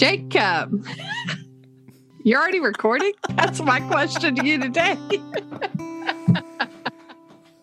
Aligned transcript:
Jacob, 0.00 0.82
you're 2.24 2.40
already 2.40 2.58
recording? 2.58 3.12
That's 3.36 3.60
my 3.60 3.80
question 3.80 4.34
to 4.34 4.46
you 4.46 4.58
today. 4.58 4.96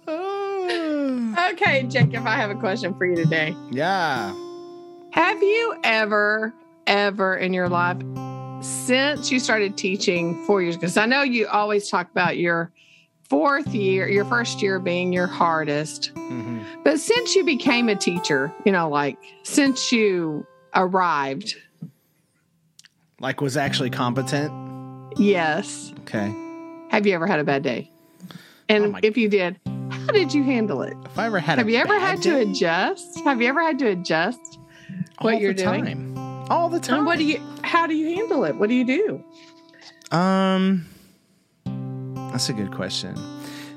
okay, 1.51 1.81
Jacob, 1.89 2.27
I 2.27 2.35
have 2.35 2.51
a 2.51 2.55
question 2.59 2.93
for 2.93 3.07
you 3.07 3.15
today. 3.15 3.55
Yeah. 3.71 4.35
Have 5.13 5.41
you 5.41 5.79
ever, 5.83 6.53
ever 6.85 7.35
in 7.37 7.53
your 7.53 7.69
life, 7.69 7.97
since 8.61 9.31
you 9.31 9.39
started 9.39 9.75
teaching 9.75 10.45
four 10.45 10.61
years, 10.61 10.75
because 10.77 10.95
I 10.95 11.07
know 11.07 11.23
you 11.23 11.47
always 11.47 11.89
talk 11.89 12.11
about 12.11 12.37
your 12.37 12.71
fourth 13.31 13.73
year, 13.73 14.07
your 14.07 14.25
first 14.25 14.61
year 14.61 14.77
being 14.77 15.11
your 15.11 15.25
hardest, 15.25 16.11
hmm 16.13 16.61
but 16.83 16.99
since 16.99 17.35
you 17.35 17.43
became 17.43 17.89
a 17.89 17.95
teacher, 17.95 18.53
you 18.63 18.71
know, 18.71 18.87
like 18.87 19.17
since 19.43 19.91
you 19.91 20.45
arrived, 20.75 21.55
Like 23.19 23.41
was 23.41 23.57
actually 23.57 23.89
competent. 23.89 24.51
yes, 25.17 25.91
Okay. 26.01 26.31
have 26.91 27.07
you 27.07 27.13
ever 27.15 27.25
had 27.25 27.39
a 27.39 27.43
bad 27.43 27.63
day? 27.63 27.89
Oh 28.31 28.35
And 28.69 28.91
my- 28.91 28.99
if 29.01 29.17
you 29.17 29.27
did, 29.29 29.59
how 29.89 30.11
did 30.13 30.33
you 30.33 30.43
handle 30.43 30.83
it? 30.83 30.95
If 31.05 31.17
I 31.17 31.25
ever 31.25 31.39
had, 31.39 31.57
Have 31.57 31.69
you 31.69 31.77
ever 31.77 31.97
had 31.99 32.21
to 32.23 32.37
adjust? 32.39 33.19
Have 33.25 33.41
you 33.41 33.47
ever 33.47 33.61
had 33.61 33.79
to 33.79 33.87
adjust 33.87 34.59
what 35.19 35.33
all 35.35 35.39
you're 35.41 35.53
the 35.53 35.63
doing? 35.63 35.85
time. 35.85 36.17
all 36.51 36.69
the 36.69 36.79
time. 36.79 36.97
And 36.99 37.05
what 37.07 37.17
do 37.17 37.23
you? 37.25 37.41
How 37.63 37.87
do 37.87 37.95
you 37.95 38.15
handle 38.15 38.43
it? 38.45 38.55
What 38.55 38.69
do 38.69 38.75
you 38.75 38.85
do? 38.85 39.23
Um, 40.15 40.85
that's 42.31 42.49
a 42.49 42.53
good 42.53 42.71
question. 42.71 43.15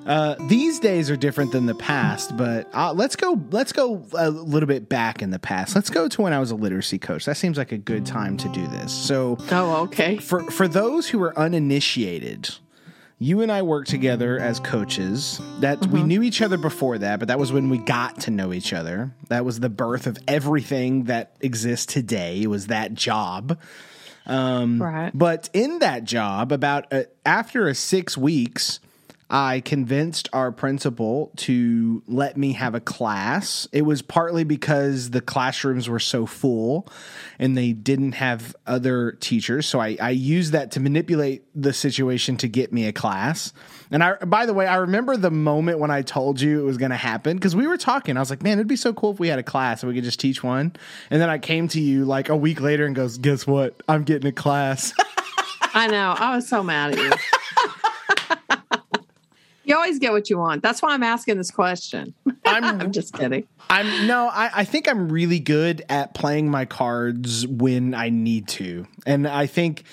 Uh, 0.06 0.34
these 0.48 0.80
days 0.80 1.10
are 1.10 1.16
different 1.16 1.52
than 1.52 1.66
the 1.66 1.74
past, 1.74 2.36
but 2.36 2.68
uh, 2.74 2.92
let's 2.92 3.16
go. 3.16 3.40
Let's 3.50 3.72
go 3.72 4.02
a 4.14 4.30
little 4.30 4.66
bit 4.66 4.88
back 4.88 5.20
in 5.22 5.30
the 5.30 5.38
past. 5.38 5.74
Let's 5.74 5.90
go 5.90 6.08
to 6.08 6.22
when 6.22 6.32
I 6.32 6.40
was 6.40 6.50
a 6.50 6.54
literacy 6.56 6.98
coach. 6.98 7.26
That 7.26 7.36
seems 7.36 7.58
like 7.58 7.70
a 7.70 7.78
good 7.78 8.06
time 8.06 8.36
to 8.38 8.48
do 8.48 8.66
this. 8.68 8.92
So, 8.92 9.36
Oh, 9.50 9.82
okay. 9.82 10.16
for 10.16 10.42
for 10.50 10.66
those 10.66 11.08
who 11.08 11.22
are 11.22 11.38
uninitiated, 11.38 12.48
you 13.18 13.42
and 13.42 13.52
I 13.52 13.60
worked 13.62 13.90
together 13.90 14.38
as 14.38 14.58
coaches. 14.58 15.38
That 15.60 15.84
we 15.86 16.02
knew 16.02 16.22
each 16.22 16.40
other 16.40 16.56
before 16.56 16.96
that, 16.98 17.18
but 17.18 17.28
that 17.28 17.38
was 17.38 17.52
when 17.52 17.68
we 17.68 17.76
got 17.78 18.20
to 18.22 18.30
know 18.30 18.52
each 18.54 18.72
other. 18.72 19.12
That 19.28 19.44
was 19.44 19.60
the 19.60 19.68
birth 19.68 20.06
of 20.06 20.16
everything 20.26 21.04
that 21.04 21.36
exists 21.40 21.84
today. 21.86 22.40
It 22.42 22.46
was 22.48 22.68
that 22.68 22.94
job. 22.94 23.58
Um, 24.26 24.80
Right. 24.82 25.10
But 25.14 25.50
in 25.52 25.80
that 25.80 26.04
job, 26.04 26.52
about 26.52 26.90
uh, 26.92 27.02
after 27.26 27.68
a 27.68 27.74
six 27.74 28.16
weeks, 28.16 28.80
I 29.30 29.60
convinced 29.60 30.28
our 30.32 30.50
principal 30.50 31.30
to 31.36 32.02
let 32.08 32.36
me 32.36 32.52
have 32.54 32.74
a 32.74 32.80
class. 32.80 33.68
It 33.72 33.82
was 33.82 34.02
partly 34.02 34.42
because 34.42 35.10
the 35.10 35.20
classrooms 35.20 35.88
were 35.88 36.00
so 36.00 36.26
full 36.26 36.88
and 37.38 37.56
they 37.56 37.72
didn't 37.72 38.12
have 38.12 38.56
other 38.66 39.12
teachers. 39.20 39.66
So 39.66 39.80
I, 39.80 39.96
I 40.00 40.10
used 40.10 40.50
that 40.52 40.72
to 40.72 40.80
manipulate 40.80 41.44
the 41.54 41.72
situation 41.72 42.38
to 42.38 42.48
get 42.48 42.72
me 42.72 42.86
a 42.86 42.92
class. 42.92 43.52
And 43.92 44.02
I, 44.02 44.16
by 44.16 44.46
the 44.46 44.54
way, 44.54 44.66
I 44.66 44.76
remember 44.76 45.16
the 45.16 45.30
moment 45.30 45.78
when 45.78 45.92
I 45.92 46.02
told 46.02 46.40
you 46.40 46.60
it 46.60 46.64
was 46.64 46.76
going 46.76 46.90
to 46.90 46.96
happen 46.96 47.36
because 47.36 47.54
we 47.54 47.68
were 47.68 47.76
talking. 47.76 48.16
I 48.16 48.20
was 48.20 48.30
like, 48.30 48.42
man, 48.42 48.58
it'd 48.58 48.66
be 48.66 48.74
so 48.74 48.92
cool 48.92 49.12
if 49.12 49.20
we 49.20 49.28
had 49.28 49.38
a 49.38 49.44
class 49.44 49.84
and 49.84 49.88
we 49.88 49.94
could 49.94 50.04
just 50.04 50.18
teach 50.18 50.42
one. 50.42 50.72
And 51.08 51.22
then 51.22 51.30
I 51.30 51.38
came 51.38 51.68
to 51.68 51.80
you 51.80 52.04
like 52.04 52.30
a 52.30 52.36
week 52.36 52.60
later 52.60 52.84
and 52.84 52.96
goes, 52.96 53.16
guess 53.16 53.46
what? 53.46 53.80
I'm 53.88 54.02
getting 54.02 54.28
a 54.28 54.32
class. 54.32 54.92
I 55.72 55.86
know. 55.86 56.16
I 56.18 56.34
was 56.34 56.48
so 56.48 56.64
mad 56.64 56.98
at 56.98 56.98
you. 56.98 57.39
You 59.70 59.76
always 59.76 59.98
get 59.98 60.12
what 60.12 60.28
you 60.28 60.38
want. 60.38 60.62
That's 60.62 60.82
why 60.82 60.92
I'm 60.92 61.02
asking 61.02 61.38
this 61.38 61.50
question. 61.50 62.14
I'm 62.44 62.64
I'm 62.64 62.92
just 62.92 63.14
kidding. 63.14 63.46
I'm 63.70 64.06
no, 64.06 64.28
I, 64.28 64.50
I 64.56 64.64
think 64.64 64.88
I'm 64.88 65.10
really 65.10 65.40
good 65.40 65.84
at 65.88 66.12
playing 66.12 66.50
my 66.50 66.64
cards 66.64 67.46
when 67.46 67.94
I 67.94 68.10
need 68.10 68.48
to. 68.48 68.86
And 69.06 69.26
I 69.26 69.46
think 69.46 69.84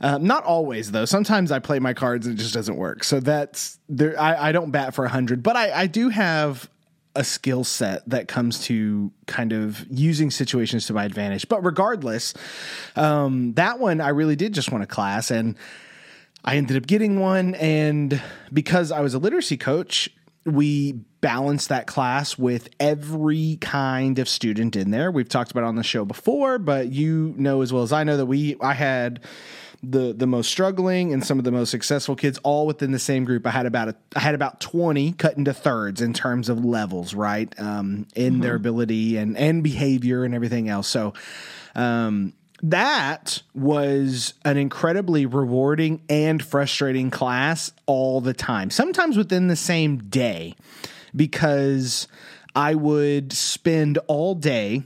uh, 0.00 0.18
not 0.18 0.44
always 0.44 0.92
though. 0.92 1.04
Sometimes 1.04 1.50
I 1.50 1.58
play 1.58 1.80
my 1.80 1.94
cards 1.94 2.26
and 2.26 2.38
it 2.38 2.42
just 2.42 2.54
doesn't 2.54 2.76
work. 2.76 3.04
So 3.04 3.20
that's 3.20 3.78
there 3.88 4.18
I, 4.18 4.48
I 4.48 4.52
don't 4.52 4.70
bat 4.70 4.94
for 4.94 5.04
a 5.04 5.08
hundred, 5.08 5.42
but 5.42 5.56
I, 5.56 5.72
I 5.72 5.86
do 5.86 6.08
have 6.08 6.70
a 7.16 7.24
skill 7.24 7.64
set 7.64 8.08
that 8.08 8.28
comes 8.28 8.60
to 8.66 9.10
kind 9.26 9.52
of 9.52 9.84
using 9.90 10.30
situations 10.30 10.86
to 10.86 10.92
my 10.92 11.04
advantage. 11.04 11.48
But 11.48 11.64
regardless, 11.64 12.32
um, 12.94 13.54
that 13.54 13.80
one 13.80 14.00
I 14.00 14.10
really 14.10 14.36
did 14.36 14.54
just 14.54 14.70
want 14.70 14.84
a 14.84 14.86
class 14.86 15.32
and 15.32 15.56
I 16.44 16.56
ended 16.56 16.76
up 16.76 16.86
getting 16.86 17.20
one. 17.20 17.54
And 17.56 18.20
because 18.52 18.92
I 18.92 19.00
was 19.00 19.14
a 19.14 19.18
literacy 19.18 19.56
coach, 19.56 20.08
we 20.44 20.92
balanced 21.20 21.68
that 21.68 21.86
class 21.86 22.38
with 22.38 22.68
every 22.78 23.58
kind 23.60 24.18
of 24.18 24.28
student 24.28 24.76
in 24.76 24.90
there. 24.90 25.10
We've 25.10 25.28
talked 25.28 25.50
about 25.50 25.64
it 25.64 25.66
on 25.66 25.76
the 25.76 25.82
show 25.82 26.04
before, 26.04 26.58
but 26.58 26.92
you 26.92 27.34
know 27.36 27.62
as 27.62 27.72
well 27.72 27.82
as 27.82 27.92
I 27.92 28.04
know 28.04 28.16
that 28.16 28.26
we 28.26 28.56
I 28.60 28.72
had 28.74 29.20
the 29.82 30.12
the 30.12 30.26
most 30.26 30.48
struggling 30.50 31.12
and 31.12 31.24
some 31.24 31.38
of 31.38 31.44
the 31.44 31.52
most 31.52 31.70
successful 31.70 32.16
kids 32.16 32.38
all 32.42 32.66
within 32.66 32.92
the 32.92 32.98
same 32.98 33.24
group. 33.24 33.46
I 33.46 33.50
had 33.50 33.66
about 33.66 33.88
a, 33.88 33.96
I 34.16 34.20
had 34.20 34.34
about 34.34 34.60
20 34.60 35.12
cut 35.12 35.36
into 35.36 35.52
thirds 35.52 36.00
in 36.00 36.12
terms 36.12 36.48
of 36.48 36.64
levels, 36.64 37.14
right? 37.14 37.52
Um, 37.60 38.06
in 38.14 38.40
their 38.40 38.54
ability 38.54 39.16
and 39.16 39.36
and 39.36 39.62
behavior 39.62 40.24
and 40.24 40.34
everything 40.34 40.68
else. 40.68 40.88
So 40.88 41.14
um 41.74 42.32
that 42.62 43.42
was 43.54 44.34
an 44.44 44.56
incredibly 44.56 45.26
rewarding 45.26 46.02
and 46.08 46.44
frustrating 46.44 47.10
class 47.10 47.72
all 47.86 48.20
the 48.20 48.34
time, 48.34 48.70
sometimes 48.70 49.16
within 49.16 49.48
the 49.48 49.56
same 49.56 49.98
day, 49.98 50.54
because 51.14 52.08
I 52.54 52.74
would 52.74 53.32
spend 53.32 53.98
all 54.08 54.34
day 54.34 54.82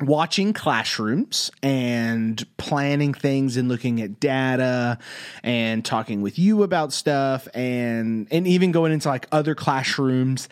watching 0.00 0.52
classrooms 0.52 1.50
and 1.62 2.44
planning 2.56 3.14
things 3.14 3.56
and 3.56 3.68
looking 3.68 4.00
at 4.00 4.20
data 4.20 4.98
and 5.42 5.84
talking 5.84 6.22
with 6.22 6.38
you 6.38 6.62
about 6.62 6.92
stuff 6.92 7.46
and 7.54 8.26
and 8.30 8.46
even 8.46 8.72
going 8.72 8.92
into 8.92 9.08
like 9.08 9.26
other 9.32 9.54
classrooms. 9.54 10.48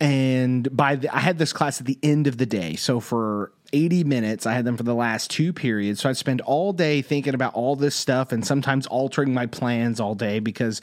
And 0.00 0.74
by 0.74 0.96
the 0.96 1.14
I 1.14 1.20
had 1.20 1.38
this 1.38 1.52
class 1.52 1.80
at 1.80 1.86
the 1.86 1.98
end 2.02 2.26
of 2.26 2.38
the 2.38 2.46
day. 2.46 2.74
So 2.76 3.00
for 3.00 3.52
80 3.72 4.04
minutes 4.04 4.46
I 4.46 4.52
had 4.52 4.64
them 4.64 4.76
for 4.76 4.82
the 4.82 4.94
last 4.94 5.30
two 5.30 5.52
periods 5.52 6.00
so 6.00 6.08
I'd 6.08 6.16
spend 6.16 6.40
all 6.42 6.72
day 6.72 7.02
thinking 7.02 7.34
about 7.34 7.54
all 7.54 7.76
this 7.76 7.94
stuff 7.94 8.32
and 8.32 8.46
sometimes 8.46 8.86
altering 8.86 9.34
my 9.34 9.46
plans 9.46 10.00
all 10.00 10.14
day 10.14 10.38
because 10.38 10.80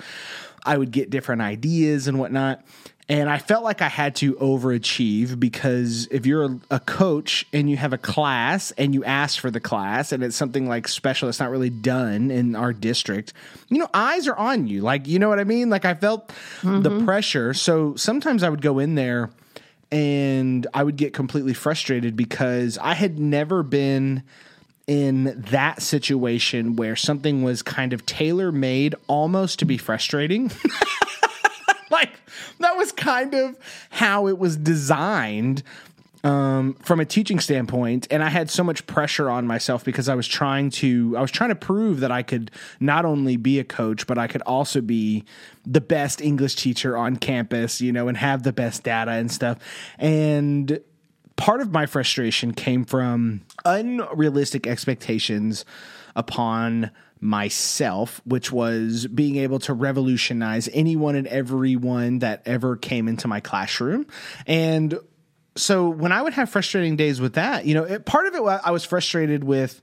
I 0.66 0.78
would 0.78 0.92
get 0.92 1.10
different 1.10 1.42
ideas 1.42 2.08
and 2.08 2.20
whatnot 2.20 2.64
and 3.10 3.30
I 3.30 3.38
felt 3.38 3.64
like 3.64 3.82
I 3.82 3.88
had 3.88 4.16
to 4.18 4.34
overachieve 4.34 5.40
because 5.40 6.08
if 6.08 6.26
you're 6.26 6.46
a, 6.46 6.60
a 6.72 6.80
coach 6.82 7.46
and 7.54 7.70
you 7.70 7.78
have 7.78 7.94
a 7.94 7.98
class 7.98 8.72
and 8.72 8.94
you 8.94 9.06
ask 9.06 9.40
for 9.40 9.50
the 9.50 9.62
class 9.62 10.12
and 10.12 10.22
it's 10.22 10.36
something 10.36 10.68
like 10.68 10.90
special 10.90 11.28
that's 11.28 11.40
not 11.40 11.50
really 11.50 11.70
done 11.70 12.32
in 12.32 12.54
our 12.54 12.74
district, 12.74 13.32
you 13.70 13.78
know, 13.78 13.88
eyes 13.94 14.28
are 14.28 14.36
on 14.36 14.68
you. 14.68 14.82
Like, 14.82 15.08
you 15.08 15.20
know 15.20 15.30
what 15.30 15.40
I 15.40 15.46
mean? 15.46 15.70
Like, 15.70 15.86
I 15.86 15.94
felt 15.94 16.28
the 16.64 16.68
mm-hmm. 16.68 17.06
pressure. 17.06 17.54
So 17.54 17.96
sometimes 17.96 18.44
I 18.44 18.50
would 18.50 18.62
go 18.62 18.78
in 18.80 18.96
there 18.96 19.30
and 19.92 20.68
I 20.74 20.84
would 20.84 20.98
get 20.98 21.14
completely 21.14 21.54
frustrated 21.54 22.16
because 22.16 22.78
I 22.78 22.94
had 22.94 23.20
never 23.20 23.64
been 23.64 24.24
in 24.86 25.44
that 25.50 25.82
situation 25.82 26.76
where 26.76 26.96
something 26.96 27.44
was 27.44 27.62
kind 27.62 27.94
of 27.94 28.06
tailor 28.06 28.52
made 28.52 28.96
almost 29.08 29.60
to 29.60 29.66
be 29.66 29.78
frustrating. 29.78 30.52
like 31.92 32.12
that 32.60 32.78
was 32.78 32.92
kind 32.92 33.34
of 33.34 33.58
how 33.90 34.28
it 34.28 34.38
was 34.38 34.58
designed 34.58 35.64
um, 36.24 36.74
from 36.76 37.00
a 37.00 37.06
teaching 37.06 37.40
standpoint 37.40 38.08
and 38.10 38.24
i 38.24 38.30
had 38.30 38.50
so 38.50 38.64
much 38.64 38.86
pressure 38.88 39.30
on 39.30 39.46
myself 39.46 39.84
because 39.84 40.10
i 40.10 40.16
was 40.16 40.28
trying 40.28 40.70
to 40.70 41.16
i 41.18 41.22
was 41.22 41.32
trying 41.32 41.50
to 41.50 41.56
prove 41.56 42.00
that 42.00 42.12
i 42.12 42.24
could 42.24 42.52
not 42.80 43.06
only 43.06 43.38
be 43.38 43.60
a 43.60 43.64
coach 43.64 44.08
but 44.08 44.18
i 44.18 44.28
could 44.28 44.42
also 44.44 44.82
be 44.82 45.24
the 45.66 45.82
best 45.82 46.22
english 46.22 46.56
teacher 46.56 46.98
on 46.98 47.16
campus 47.16 47.82
you 47.82 47.92
know 47.92 48.08
and 48.08 48.18
have 48.18 48.44
the 48.44 48.54
best 48.54 48.84
data 48.84 49.12
and 49.12 49.32
stuff 49.32 49.58
and 50.00 50.80
part 51.36 51.62
of 51.62 51.72
my 51.72 51.86
frustration 51.86 52.54
came 52.54 52.84
from 52.84 53.42
unrealistic 53.64 54.68
expectations 54.68 55.64
upon 56.16 56.92
myself, 57.22 58.22
which 58.26 58.52
was 58.52 59.08
being 59.08 59.38
able 59.38 59.60
to 59.60 59.74
revolutionize 59.74 60.70
anyone 60.74 61.16
and 61.16 61.28
everyone 61.28 62.20
that 62.20 62.42
ever 62.46 62.76
came 62.76 63.08
into 63.08 63.28
my 63.28 63.40
classroom. 63.40 64.06
And 64.46 65.00
so 65.58 65.90
when 65.90 66.12
I 66.12 66.22
would 66.22 66.34
have 66.34 66.50
frustrating 66.50 66.96
days 66.96 67.20
with 67.20 67.34
that, 67.34 67.66
you 67.66 67.74
know, 67.74 67.84
it, 67.84 68.06
part 68.06 68.28
of 68.28 68.36
it 68.36 68.42
I 68.42 68.72
was 68.72 68.86
frustrated 68.86 69.44
with 69.44 69.82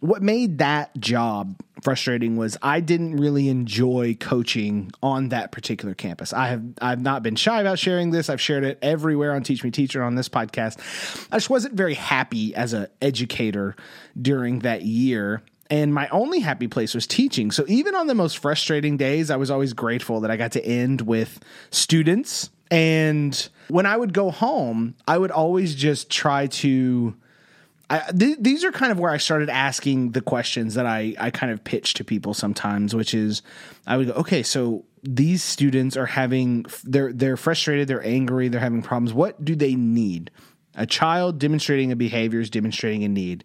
what 0.00 0.20
made 0.20 0.58
that 0.58 0.98
job 0.98 1.54
frustrating 1.82 2.36
was 2.36 2.56
I 2.62 2.80
didn't 2.80 3.16
really 3.16 3.48
enjoy 3.48 4.16
coaching 4.18 4.90
on 5.02 5.28
that 5.28 5.52
particular 5.52 5.94
campus. 5.94 6.32
I 6.32 6.48
have 6.48 6.62
I've 6.80 7.00
not 7.00 7.22
been 7.22 7.36
shy 7.36 7.60
about 7.60 7.78
sharing 7.78 8.10
this. 8.10 8.28
I've 8.28 8.40
shared 8.40 8.64
it 8.64 8.78
everywhere 8.82 9.32
on 9.32 9.42
Teach 9.42 9.62
Me 9.62 9.70
Teacher 9.70 10.02
on 10.02 10.14
this 10.14 10.28
podcast. 10.28 10.78
I 11.30 11.36
just 11.36 11.50
wasn't 11.50 11.74
very 11.74 11.94
happy 11.94 12.54
as 12.54 12.72
an 12.72 12.88
educator 13.00 13.76
during 14.20 14.60
that 14.60 14.82
year. 14.82 15.42
And 15.70 15.94
my 15.94 16.08
only 16.08 16.40
happy 16.40 16.68
place 16.68 16.94
was 16.94 17.06
teaching. 17.06 17.50
So 17.50 17.64
even 17.66 17.94
on 17.94 18.06
the 18.06 18.14
most 18.14 18.38
frustrating 18.38 18.96
days, 18.96 19.30
I 19.30 19.36
was 19.36 19.50
always 19.50 19.72
grateful 19.72 20.20
that 20.20 20.30
I 20.30 20.36
got 20.36 20.52
to 20.52 20.64
end 20.64 21.00
with 21.02 21.40
students. 21.70 22.50
And 22.70 23.48
when 23.72 23.86
I 23.86 23.96
would 23.96 24.12
go 24.12 24.30
home, 24.30 24.94
I 25.08 25.16
would 25.16 25.30
always 25.30 25.74
just 25.74 26.10
try 26.10 26.46
to 26.48 27.16
I, 27.88 28.10
th- 28.10 28.38
these 28.40 28.64
are 28.64 28.72
kind 28.72 28.90
of 28.90 28.98
where 28.98 29.10
I 29.10 29.18
started 29.18 29.50
asking 29.50 30.12
the 30.12 30.22
questions 30.22 30.74
that 30.74 30.86
I, 30.86 31.14
I 31.18 31.30
kind 31.30 31.52
of 31.52 31.62
pitch 31.62 31.92
to 31.94 32.04
people 32.04 32.32
sometimes, 32.32 32.94
which 32.94 33.12
is 33.12 33.42
I 33.86 33.98
would 33.98 34.06
go, 34.06 34.14
okay, 34.14 34.42
so 34.42 34.84
these 35.02 35.42
students 35.42 35.96
are 35.96 36.06
having 36.06 36.64
they're 36.84 37.12
they're 37.12 37.36
frustrated, 37.36 37.88
they're 37.88 38.06
angry, 38.06 38.48
they're 38.48 38.60
having 38.60 38.82
problems. 38.82 39.12
What 39.12 39.44
do 39.44 39.54
they 39.54 39.74
need? 39.74 40.30
A 40.74 40.86
child 40.86 41.38
demonstrating 41.38 41.92
a 41.92 41.96
behavior 41.96 42.40
is 42.40 42.48
demonstrating 42.48 43.04
a 43.04 43.08
need. 43.08 43.44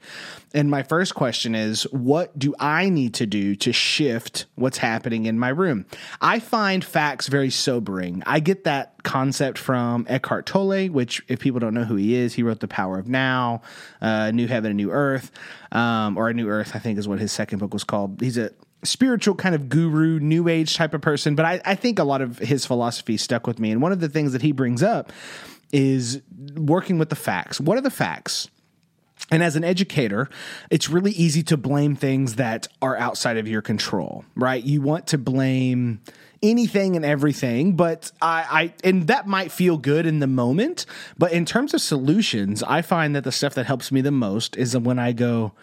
And 0.54 0.72
my 0.72 0.84
first 0.84 1.14
question 1.14 1.56
is 1.56 1.84
what 1.92 2.38
do 2.40 2.56
I 2.60 2.90
need 2.90 3.14
to 3.16 3.26
do 3.26 3.56
to 3.58 3.74
shift 3.74 4.46
what's 4.56 4.78
happening 4.78 5.26
in 5.26 5.38
my 5.38 5.50
room? 5.50 5.86
I 6.22 6.40
find 6.40 6.84
facts 6.84 7.28
very 7.28 7.50
sobering. 7.50 8.24
I 8.26 8.40
get 8.40 8.64
that 8.64 9.04
concept 9.04 9.58
from 9.58 10.06
Eckhart 10.10 10.46
Tolle, 10.46 10.88
which, 10.88 11.22
if 11.28 11.40
people 11.40 11.60
don't 11.60 11.74
know 11.74 11.84
who 11.84 11.96
he 11.96 12.16
is, 12.16 12.34
he 12.34 12.44
wrote 12.44 12.62
The 12.62 12.68
Power 12.68 12.98
of 12.98 13.08
Now, 13.08 13.62
uh, 14.02 14.32
New 14.32 14.48
Heaven, 14.48 14.72
and 14.72 14.78
New 14.78 14.92
Earth, 14.92 15.32
um, 15.72 16.18
or 16.18 16.30
A 16.30 16.34
New 16.34 16.50
Earth, 16.50 16.72
I 16.76 16.80
think 16.80 16.98
is 16.98 17.08
what 17.08 17.20
his 17.20 17.32
second 17.32 17.60
book 17.60 17.74
was 17.74 17.84
called. 17.84 18.22
He's 18.22 18.38
a 18.38 18.52
spiritual 18.84 19.36
kind 19.36 19.56
of 19.56 19.70
guru, 19.70 20.20
new 20.20 20.48
age 20.48 20.76
type 20.76 20.94
of 20.94 21.02
person, 21.02 21.36
but 21.36 21.46
I, 21.46 21.62
I 21.66 21.76
think 21.76 22.00
a 22.00 22.04
lot 22.04 22.22
of 22.22 22.38
his 22.38 22.66
philosophy 22.66 23.18
stuck 23.18 23.48
with 23.48 23.60
me. 23.60 23.72
And 23.72 23.82
one 23.82 23.92
of 23.92 24.00
the 24.00 24.10
things 24.10 24.34
that 24.34 24.42
he 24.42 24.52
brings 24.52 24.84
up 24.84 25.12
is 25.72 26.22
working 26.56 26.98
with 26.98 27.10
the 27.10 27.16
facts. 27.16 27.60
What 27.60 27.78
are 27.78 27.82
the 27.82 27.90
facts? 27.90 28.50
And 29.30 29.44
as 29.44 29.56
an 29.56 29.64
educator, 29.64 30.30
it's 30.70 30.90
really 30.90 31.12
easy 31.12 31.44
to 31.44 31.58
blame 31.58 31.96
things 31.96 32.36
that 32.36 32.68
are 32.82 32.96
outside 32.96 33.38
of 33.38 33.48
your 33.48 33.62
control, 33.62 34.24
right? 34.36 34.64
You 34.64 34.82
want 34.82 35.08
to 35.08 35.18
blame 35.18 36.02
anything 36.42 36.96
and 36.96 37.04
everything, 37.04 37.76
but 37.76 38.12
I, 38.22 38.46
I 38.50 38.74
and 38.88 39.08
that 39.08 39.28
might 39.28 39.52
feel 39.52 39.78
good 39.78 40.06
in 40.06 40.20
the 40.20 40.28
moment, 40.28 40.86
but 41.18 41.34
in 41.34 41.46
terms 41.46 41.74
of 41.74 41.82
solutions, 41.82 42.64
I 42.64 42.82
find 42.82 43.16
that 43.16 43.24
the 43.24 43.32
stuff 43.32 43.56
that 43.56 43.66
helps 43.66 43.92
me 43.92 44.02
the 44.02 44.12
most 44.12 44.56
is 44.56 44.78
when 44.78 45.00
I 45.00 45.12
go, 45.12 45.54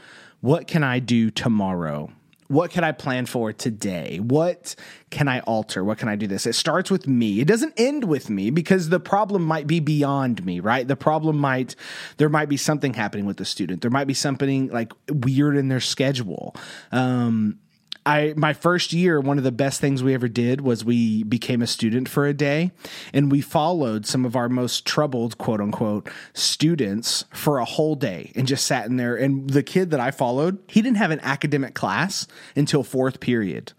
what 0.41 0.67
can 0.67 0.83
I 0.83 0.99
do 0.99 1.31
tomorrow? 1.31 2.11
What 2.49 2.71
can 2.71 2.85
I 2.85 2.93
plan 2.93 3.27
for 3.27 3.53
today? 3.53 4.19
What 4.21 4.75
can 5.11 5.29
I 5.29 5.41
alter? 5.41 5.83
What 5.83 5.99
can 5.99 6.09
I 6.09 6.17
do 6.17 6.27
this? 6.27 6.47
It 6.47 6.55
starts 6.55 6.91
with 6.91 7.07
me. 7.07 7.41
It 7.41 7.49
doesn't 7.49 7.75
end 7.77 8.05
with 8.05 8.29
me 8.29 8.51
because 8.51 8.89
the 8.89 9.01
problem 9.01 9.45
might 9.45 9.67
be 9.67 9.81
beyond 9.81 10.45
me, 10.45 10.61
right? 10.61 10.87
The 10.87 10.97
problem 10.97 11.39
might, 11.39 11.75
there 12.19 12.29
might 12.29 12.49
be 12.49 12.57
something 12.57 12.95
happening 12.95 13.27
with 13.27 13.39
the 13.39 13.45
student. 13.45 13.81
There 13.81 13.91
might 13.91 14.07
be 14.07 14.15
something 14.15 14.69
like 14.69 14.93
weird 15.11 15.57
in 15.57 15.69
their 15.69 15.81
schedule. 15.81 16.55
Um, 16.93 17.59
I 18.07 18.35
my 18.37 18.53
first 18.53 18.93
year, 18.93 19.21
one 19.21 19.39
of 19.39 19.45
the 19.45 19.53
best 19.53 19.81
things 19.81 20.03
we 20.03 20.15
ever 20.15 20.29
did 20.29 20.61
was 20.61 20.85
we 20.85 21.23
became 21.23 21.63
a 21.63 21.67
student 21.67 22.09
for 22.09 22.27
a 22.27 22.35
day, 22.35 22.73
and 23.13 23.31
we 23.31 23.41
followed 23.41 24.07
some 24.07 24.25
of 24.25 24.37
our 24.37 24.49
most 24.49 24.85
troubled 24.85 25.39
quote 25.39 25.61
unquote 25.61 26.09
students 26.33 27.25
for 27.33 27.59
a 27.59 27.65
whole 27.65 27.95
day, 27.95 28.33
and 28.35 28.47
just 28.47 28.67
sat 28.67 28.87
in 28.87 28.97
there. 28.97 29.17
And 29.17 29.49
the 29.51 29.63
kid 29.63 29.91
that 29.91 30.01
I 30.01 30.11
followed, 30.11 30.59
he 30.69 30.83
didn't 30.83 30.99
have 30.99 31.11
an 31.11 31.21
academic 31.21 31.75
class 31.75 32.27
until 32.55 32.83
fourth 32.83 33.21
period. 33.21 33.73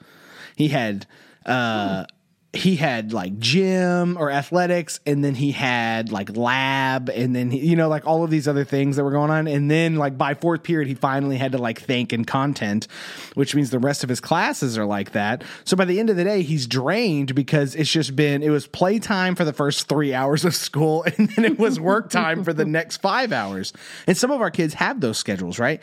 He 0.56 0.69
had 0.69 1.06
uh, 1.45 2.06
he 2.55 2.75
had 2.75 3.13
like 3.13 3.37
gym 3.39 4.17
or 4.17 4.31
athletics 4.31 4.99
and 5.05 5.23
then 5.23 5.35
he 5.35 5.51
had 5.51 6.11
like 6.11 6.35
lab 6.35 7.09
and 7.09 7.35
then 7.35 7.51
he, 7.51 7.59
you 7.59 7.75
know 7.75 7.89
like 7.89 8.05
all 8.05 8.23
of 8.23 8.29
these 8.29 8.47
other 8.47 8.63
things 8.63 8.95
that 8.95 9.03
were 9.03 9.11
going 9.11 9.31
on. 9.31 9.47
And 9.47 9.69
then 9.69 9.95
like 9.95 10.17
by 10.17 10.33
fourth 10.33 10.63
period 10.63 10.87
he 10.87 10.95
finally 10.95 11.37
had 11.37 11.51
to 11.53 11.57
like 11.57 11.79
think 11.79 12.13
and 12.13 12.25
content 12.25 12.87
which 13.33 13.55
means 13.55 13.69
the 13.69 13.79
rest 13.79 14.03
of 14.03 14.09
his 14.09 14.19
classes 14.19 14.77
are 14.77 14.85
like 14.85 15.11
that. 15.11 15.43
So 15.63 15.75
by 15.75 15.85
the 15.85 15.99
end 15.99 16.09
of 16.09 16.15
the 16.15 16.23
day 16.23 16.41
he's 16.41 16.67
drained 16.67 17.35
because 17.35 17.75
it's 17.75 17.91
just 17.91 18.15
been 18.15 18.43
it 18.43 18.49
was 18.49 18.67
playtime 18.67 19.35
for 19.35 19.45
the 19.45 19.53
first 19.53 19.87
3 19.87 20.13
hours 20.13 20.45
of 20.45 20.55
school 20.55 21.03
and 21.17 21.29
then 21.29 21.45
it 21.45 21.59
was 21.59 21.79
work 21.79 22.09
time 22.09 22.43
for 22.43 22.53
the 22.53 22.65
next 22.65 22.97
5 22.97 23.31
hours. 23.31 23.73
And 24.07 24.17
some 24.17 24.31
of 24.31 24.41
our 24.41 24.51
kids 24.51 24.73
have 24.75 25.01
those 25.01 25.17
schedules 25.17 25.59
right 25.59 25.81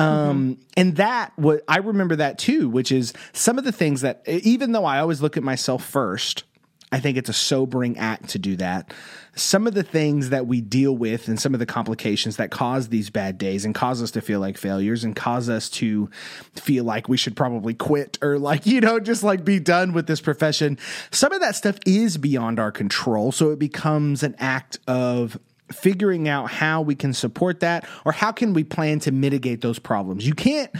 um, 0.00 0.54
mm-hmm. 0.56 0.62
and 0.76 0.96
that 0.96 1.32
what 1.36 1.62
I 1.68 1.78
remember 1.78 2.16
that 2.16 2.38
too, 2.38 2.68
which 2.68 2.90
is 2.90 3.12
some 3.32 3.58
of 3.58 3.64
the 3.64 3.72
things 3.72 4.00
that 4.00 4.22
even 4.26 4.72
though 4.72 4.84
I 4.84 4.98
always 5.00 5.20
look 5.20 5.36
at 5.36 5.42
myself 5.42 5.84
first, 5.84 6.44
I 6.92 6.98
think 6.98 7.16
it's 7.16 7.28
a 7.28 7.34
sobering 7.34 7.98
act 7.98 8.30
to 8.30 8.38
do 8.38 8.56
that. 8.56 8.92
Some 9.36 9.68
of 9.68 9.74
the 9.74 9.84
things 9.84 10.30
that 10.30 10.48
we 10.48 10.60
deal 10.60 10.96
with 10.96 11.28
and 11.28 11.38
some 11.38 11.54
of 11.54 11.60
the 11.60 11.66
complications 11.66 12.36
that 12.36 12.50
cause 12.50 12.88
these 12.88 13.10
bad 13.10 13.38
days 13.38 13.64
and 13.64 13.74
cause 13.74 14.02
us 14.02 14.10
to 14.12 14.20
feel 14.20 14.40
like 14.40 14.58
failures 14.58 15.04
and 15.04 15.14
cause 15.14 15.48
us 15.48 15.68
to 15.70 16.10
feel 16.56 16.82
like 16.82 17.08
we 17.08 17.16
should 17.16 17.36
probably 17.36 17.72
quit 17.72 18.18
or 18.22 18.40
like, 18.40 18.66
you 18.66 18.80
know, 18.80 18.98
just 18.98 19.22
like 19.22 19.44
be 19.44 19.60
done 19.60 19.92
with 19.92 20.08
this 20.08 20.20
profession. 20.20 20.78
Some 21.12 21.32
of 21.32 21.40
that 21.40 21.54
stuff 21.54 21.78
is 21.86 22.16
beyond 22.16 22.58
our 22.58 22.72
control. 22.72 23.30
So 23.30 23.50
it 23.50 23.60
becomes 23.60 24.24
an 24.24 24.34
act 24.38 24.80
of 24.88 25.38
figuring 25.72 26.28
out 26.28 26.50
how 26.50 26.82
we 26.82 26.94
can 26.94 27.12
support 27.12 27.60
that 27.60 27.86
or 28.04 28.12
how 28.12 28.32
can 28.32 28.52
we 28.52 28.64
plan 28.64 28.98
to 29.00 29.12
mitigate 29.12 29.60
those 29.60 29.78
problems. 29.78 30.26
You 30.26 30.34
can't 30.34 30.70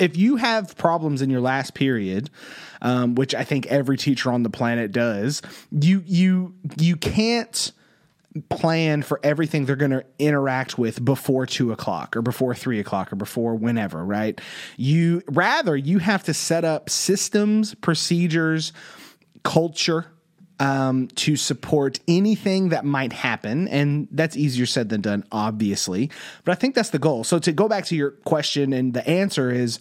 if 0.00 0.16
you 0.16 0.36
have 0.36 0.76
problems 0.76 1.22
in 1.22 1.30
your 1.30 1.40
last 1.40 1.74
period, 1.74 2.30
um, 2.82 3.14
which 3.14 3.34
I 3.34 3.44
think 3.44 3.66
every 3.66 3.96
teacher 3.96 4.30
on 4.30 4.42
the 4.42 4.50
planet 4.50 4.92
does, 4.92 5.42
you 5.70 6.02
you 6.06 6.54
you 6.78 6.96
can't 6.96 7.72
plan 8.50 9.02
for 9.02 9.18
everything 9.22 9.64
they're 9.64 9.74
going 9.74 9.90
to 9.90 10.04
interact 10.18 10.78
with 10.78 11.04
before 11.04 11.46
two 11.46 11.72
o'clock 11.72 12.16
or 12.16 12.22
before 12.22 12.54
three 12.54 12.78
o'clock 12.78 13.12
or 13.12 13.16
before 13.16 13.54
whenever, 13.54 14.04
right? 14.04 14.40
You 14.76 15.22
rather 15.26 15.76
you 15.76 15.98
have 15.98 16.24
to 16.24 16.34
set 16.34 16.64
up 16.64 16.90
systems, 16.90 17.74
procedures, 17.74 18.72
culture 19.42 20.06
um, 20.60 21.08
to 21.08 21.36
support 21.36 22.00
anything 22.08 22.70
that 22.70 22.84
might 22.84 23.12
happen. 23.12 23.68
And 23.68 24.08
that's 24.10 24.36
easier 24.36 24.66
said 24.66 24.88
than 24.88 25.00
done, 25.00 25.24
obviously. 25.30 26.10
But 26.44 26.52
I 26.52 26.54
think 26.56 26.74
that's 26.74 26.90
the 26.90 26.98
goal. 26.98 27.24
So 27.24 27.38
to 27.38 27.52
go 27.52 27.68
back 27.68 27.84
to 27.86 27.96
your 27.96 28.10
question, 28.10 28.72
and 28.72 28.94
the 28.94 29.06
answer 29.08 29.50
is 29.50 29.78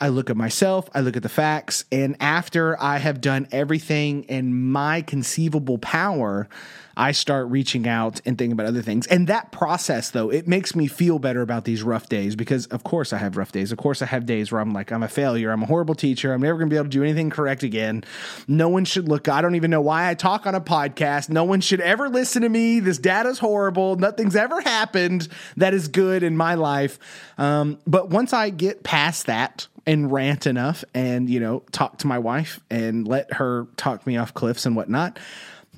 I 0.00 0.08
look 0.08 0.30
at 0.30 0.36
myself, 0.36 0.88
I 0.94 1.00
look 1.00 1.16
at 1.16 1.22
the 1.22 1.28
facts, 1.28 1.84
and 1.92 2.16
after 2.20 2.80
I 2.82 2.98
have 2.98 3.20
done 3.20 3.48
everything 3.52 4.24
in 4.24 4.70
my 4.70 5.02
conceivable 5.02 5.78
power, 5.78 6.48
I 6.96 7.12
start 7.12 7.48
reaching 7.48 7.88
out 7.88 8.20
and 8.26 8.36
thinking 8.36 8.52
about 8.52 8.66
other 8.66 8.82
things. 8.82 9.06
And 9.06 9.26
that 9.28 9.52
process, 9.52 10.10
though, 10.10 10.30
it 10.30 10.46
makes 10.48 10.74
me 10.74 10.86
feel 10.86 11.18
better 11.18 11.42
about 11.42 11.64
these 11.64 11.82
rough 11.82 12.08
days 12.08 12.36
because, 12.36 12.66
of 12.66 12.84
course, 12.84 13.12
I 13.12 13.18
have 13.18 13.36
rough 13.36 13.52
days. 13.52 13.72
Of 13.72 13.78
course, 13.78 14.02
I 14.02 14.06
have 14.06 14.26
days 14.26 14.52
where 14.52 14.60
I'm 14.60 14.72
like, 14.72 14.92
I'm 14.92 15.02
a 15.02 15.08
failure. 15.08 15.50
I'm 15.50 15.62
a 15.62 15.66
horrible 15.66 15.94
teacher. 15.94 16.32
I'm 16.32 16.40
never 16.40 16.58
going 16.58 16.68
to 16.68 16.74
be 16.74 16.76
able 16.76 16.86
to 16.86 16.90
do 16.90 17.02
anything 17.02 17.30
correct 17.30 17.62
again. 17.62 18.04
No 18.48 18.68
one 18.68 18.84
should 18.84 19.08
look. 19.08 19.28
I 19.28 19.40
don't 19.40 19.54
even 19.54 19.70
know 19.70 19.80
why 19.80 20.08
I 20.08 20.14
talk 20.14 20.46
on 20.46 20.54
a 20.54 20.60
podcast. 20.60 21.28
No 21.28 21.44
one 21.44 21.60
should 21.60 21.80
ever 21.80 22.08
listen 22.08 22.42
to 22.42 22.48
me. 22.48 22.80
This 22.80 22.98
data's 22.98 23.38
horrible. 23.38 23.96
Nothing's 23.96 24.36
ever 24.36 24.60
happened 24.60 25.28
that 25.56 25.74
is 25.74 25.88
good 25.88 26.22
in 26.22 26.36
my 26.36 26.54
life. 26.54 26.98
Um, 27.38 27.78
but 27.86 28.10
once 28.10 28.32
I 28.32 28.50
get 28.50 28.82
past 28.82 29.26
that, 29.26 29.66
and 29.86 30.12
rant 30.12 30.46
enough 30.46 30.84
and 30.94 31.28
you 31.30 31.40
know 31.40 31.62
talk 31.72 31.98
to 31.98 32.06
my 32.06 32.18
wife 32.18 32.60
and 32.70 33.08
let 33.08 33.32
her 33.32 33.66
talk 33.76 34.06
me 34.06 34.16
off 34.16 34.34
cliffs 34.34 34.66
and 34.66 34.76
whatnot 34.76 35.18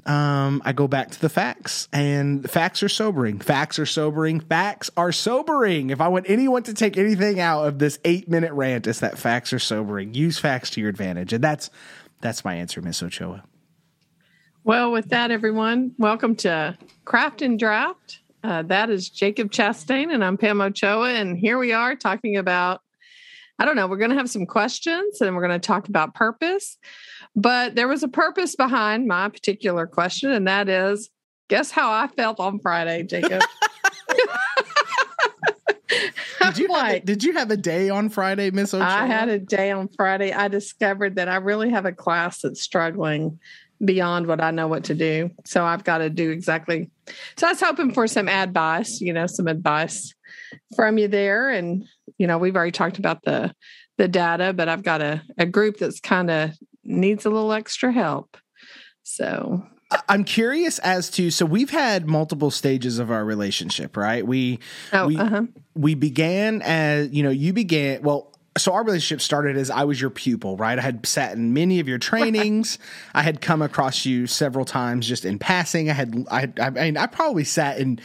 um, 0.07 0.63
I 0.65 0.73
go 0.73 0.89
back 0.89 1.11
to 1.13 1.21
the 1.21 1.29
facts, 1.29 1.89
and 1.93 2.49
facts 2.51 2.83
are 2.83 2.89
sobering. 2.89 3.39
Facts 3.39 3.79
are 3.79 3.87
sobering. 3.87 4.41
Facts 4.41 4.91
are 4.97 5.13
sobering. 5.13 5.91
If 5.91 6.01
I 6.01 6.09
want 6.09 6.29
anyone 6.29 6.65
to 6.65 6.75
take 6.75 6.97
anything 6.97 7.39
out 7.39 7.67
of 7.67 7.79
this 7.79 7.99
eight 8.05 8.29
minute 8.29 8.53
rant, 8.53 8.87
it's 8.87 9.01
that 9.01 9.17
facts 9.17 9.53
are 9.53 9.61
sobering. 9.61 10.15
Use 10.15 10.39
facts 10.39 10.71
to 10.71 10.81
your 10.81 10.91
advantage, 10.91 11.33
and 11.33 11.43
that's 11.43 11.71
that's 12.21 12.45
my 12.45 12.55
answer, 12.55 12.83
Miss 12.83 13.03
Ochoa. 13.03 13.45
Well, 14.65 14.93
with 14.93 15.09
that, 15.11 15.31
everyone, 15.31 15.95
welcome 15.99 16.37
to 16.37 16.77
Craft 17.05 17.43
and 17.43 17.59
Draft. 17.59 18.21
Uh, 18.45 18.63
that 18.63 18.91
is 18.91 19.09
Jacob 19.09 19.53
Chastain, 19.53 20.13
and 20.13 20.25
I'm 20.25 20.37
Pam 20.37 20.61
Ochoa, 20.61 21.11
and 21.11 21.39
here 21.39 21.59
we 21.59 21.73
are 21.73 21.95
talking 21.95 22.37
about. 22.37 22.81
I 23.59 23.65
don't 23.65 23.77
know. 23.77 23.87
We're 23.87 23.99
going 23.99 24.11
to 24.11 24.17
have 24.17 24.31
some 24.31 24.47
questions, 24.47 25.21
and 25.21 25.37
we're 25.37 25.47
going 25.47 25.61
to 25.61 25.67
talk 25.67 25.89
about 25.89 26.15
purpose. 26.15 26.79
But 27.37 27.75
there 27.75 27.89
was 27.89 28.03
a 28.03 28.09
purpose 28.09 28.57
behind 28.57 29.07
my 29.07 29.29
particular 29.29 29.87
question, 29.87 30.31
and 30.31 30.49
that 30.49 30.69
is 30.69 31.11
guess 31.49 31.71
how 31.71 31.93
I 31.93 32.07
felt 32.09 32.41
on 32.41 32.59
Friday, 32.59 33.03
Jacob? 33.03 33.43
did 35.89 36.59
you 36.59 36.69
like, 36.69 36.85
have 36.85 36.95
a, 36.95 37.01
did 37.01 37.25
you 37.25 37.33
have 37.35 37.51
a 37.51 37.57
day 37.57 37.91
on 37.91 38.09
Friday, 38.09 38.51
Miss 38.51 38.75
Ochoa? 38.75 38.87
I 38.87 39.07
had 39.07 39.29
a 39.29 39.39
day 39.39 39.71
on 39.71 39.89
Friday. 39.89 40.33
I 40.33 40.49
discovered 40.49 41.17
that 41.17 41.29
I 41.29 41.37
really 41.37 41.71
have 41.71 41.85
a 41.85 41.93
class 41.93 42.41
that's 42.41 42.63
struggling 42.63 43.39
beyond 43.85 44.27
what 44.27 44.41
I 44.41 44.51
know 44.51 44.69
what 44.69 44.85
to 44.85 44.95
do. 44.95 45.31
So 45.45 45.65
I've 45.65 45.85
got 45.85 45.99
to 45.99 46.11
do 46.11 46.31
exactly. 46.31 46.91
So 47.37 47.47
I 47.47 47.51
was 47.51 47.61
hoping 47.61 47.93
for 47.93 48.07
some 48.07 48.29
advice, 48.29 49.01
you 49.01 49.13
know, 49.13 49.27
some 49.27 49.49
advice 49.49 50.15
from 50.77 50.99
you 50.99 51.09
there. 51.09 51.51
And, 51.51 51.85
you 52.19 52.27
know, 52.27 52.39
we've 52.39 52.57
already 52.57 52.73
talked 52.73 52.99
about 52.99 53.23
the 53.25 53.55
the 53.99 54.09
data, 54.09 54.53
but 54.53 54.69
I've 54.69 54.83
got 54.83 55.03
a, 55.03 55.23
a 55.37 55.47
group 55.47 55.79
that's 55.79 56.01
kind 56.01 56.31
of 56.31 56.51
needs 56.83 57.27
a 57.27 57.31
little 57.31 57.53
extra 57.53 57.93
help. 57.93 58.37
So 59.03 59.63
I'm 60.09 60.25
curious 60.25 60.79
as 60.81 61.11
to 61.11 61.31
so 61.31 61.45
we've 61.45 61.71
had 61.71 62.07
multiple 62.07 62.51
stages 62.51 62.99
of 62.99 63.11
our 63.11 63.25
relationship, 63.25 63.97
right? 63.97 64.27
We 64.27 64.59
oh, 64.93 65.07
we, 65.07 65.17
uh-huh. 65.17 65.43
we 65.75 65.95
began 65.95 66.63
as 66.63 67.11
you 67.13 67.23
know, 67.23 67.31
you 67.31 67.53
began 67.53 68.03
well 68.03 68.33
so 68.59 68.75
our 68.75 68.85
relationship 68.85 69.23
started 69.23 69.57
as 69.57 69.71
I 69.71 69.85
was 69.85 70.01
your 70.01 70.11
pupil, 70.11 70.57
right? 70.57 70.79
I 70.79 70.83
had 70.83 71.07
sat 71.07 71.33
in 71.33 71.55
many 71.55 71.81
of 71.81 71.89
your 71.89 71.99
trainings. 72.11 72.79
I 73.15 73.23
had 73.23 73.41
come 73.41 73.63
across 73.63 74.05
you 74.05 74.27
several 74.27 74.65
times 74.65 75.07
just 75.07 75.25
in 75.25 75.39
passing. 75.39 75.91
I 75.91 75.95
had 75.95 76.27
I 76.31 76.53
I 76.59 76.71
mean 76.71 76.97
I 76.97 77.07
probably 77.07 77.45
sat 77.45 77.79
in 77.79 78.01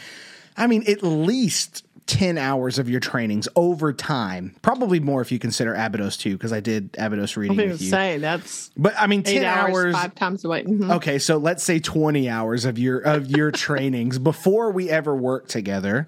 I 0.56 0.66
mean 0.66 0.84
at 0.88 1.02
least 1.02 1.84
10 2.08 2.38
hours 2.38 2.78
of 2.78 2.88
your 2.88 3.00
trainings 3.00 3.48
over 3.54 3.92
time. 3.92 4.56
Probably 4.62 4.98
more 4.98 5.20
if 5.20 5.30
you 5.30 5.38
consider 5.38 5.74
Abydos 5.74 6.16
too, 6.16 6.32
because 6.32 6.52
I 6.52 6.60
did 6.60 6.96
Abydos 6.98 7.36
reading 7.36 7.60
I 7.60 7.64
with 7.66 7.82
you. 7.82 7.90
say 7.90 8.18
that's 8.18 8.70
but 8.76 8.94
I 8.98 9.06
mean, 9.06 9.22
10 9.22 9.44
hours, 9.44 9.74
hours. 9.74 9.94
five 9.94 10.14
times 10.14 10.44
a 10.44 10.48
week. 10.48 10.66
Mhm. 10.66 10.90
Okay, 10.96 11.18
so 11.18 11.36
let's 11.36 11.62
say 11.62 11.78
20 11.78 12.28
hours 12.28 12.64
of 12.64 12.78
your 12.78 12.98
of 12.98 13.30
your 13.30 13.50
trainings 13.66 14.18
before 14.18 14.70
we 14.72 14.88
ever 14.90 15.14
worked 15.14 15.50
together. 15.50 16.06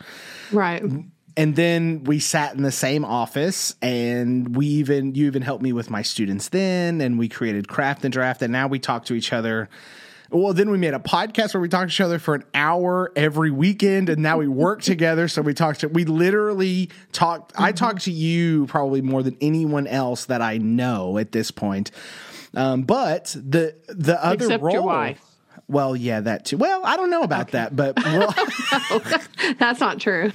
Right. 0.50 0.82
And 1.36 1.54
then 1.54 2.02
we 2.04 2.18
sat 2.18 2.54
in 2.54 2.62
the 2.62 2.72
same 2.72 3.04
office 3.04 3.74
and 3.80 4.56
we 4.56 4.66
even 4.66 5.14
you 5.14 5.26
even 5.26 5.42
helped 5.42 5.62
me 5.62 5.72
with 5.72 5.88
my 5.90 6.02
students 6.02 6.48
then 6.48 7.00
and 7.00 7.18
we 7.18 7.28
created 7.28 7.68
craft 7.68 8.04
and 8.04 8.12
draft 8.12 8.42
and 8.42 8.50
now 8.52 8.66
we 8.66 8.78
talk 8.78 9.04
to 9.06 9.14
each 9.14 9.32
other. 9.32 9.68
Well, 10.30 10.52
then 10.52 10.70
we 10.70 10.78
made 10.78 10.94
a 10.94 11.00
podcast 11.00 11.54
where 11.54 11.60
we 11.60 11.68
talked 11.68 11.90
to 11.90 11.94
each 11.94 12.00
other 12.00 12.18
for 12.18 12.34
an 12.36 12.44
hour 12.54 13.12
every 13.16 13.50
weekend 13.50 14.08
and 14.08 14.22
now 14.22 14.38
we 14.38 14.46
work 14.48 14.80
together 14.82 15.26
so 15.28 15.42
we 15.42 15.54
talked 15.54 15.80
to 15.80 15.88
we 15.88 16.04
literally 16.04 16.90
talked 17.12 17.52
I 17.58 17.72
talked 17.72 18.02
to 18.02 18.12
you 18.12 18.66
probably 18.66 19.02
more 19.02 19.22
than 19.22 19.36
anyone 19.40 19.86
else 19.86 20.26
that 20.26 20.40
I 20.42 20.58
know 20.58 21.18
at 21.18 21.32
this 21.32 21.50
point. 21.50 21.90
Um, 22.54 22.82
but 22.82 23.26
the 23.38 23.74
the 23.88 24.22
other 24.24 24.44
Except 24.44 24.62
role 24.62 24.72
your 24.72 24.82
wife. 24.82 25.20
well, 25.68 25.94
yeah, 25.94 26.20
that 26.20 26.44
too. 26.46 26.56
Well, 26.56 26.84
I 26.84 26.96
don't 26.96 27.10
know 27.10 27.22
about 27.22 27.52
that, 27.52 27.74
but 27.76 27.96
well, 28.02 28.34
That's 29.58 29.80
not 29.80 30.00
true. 30.00 30.32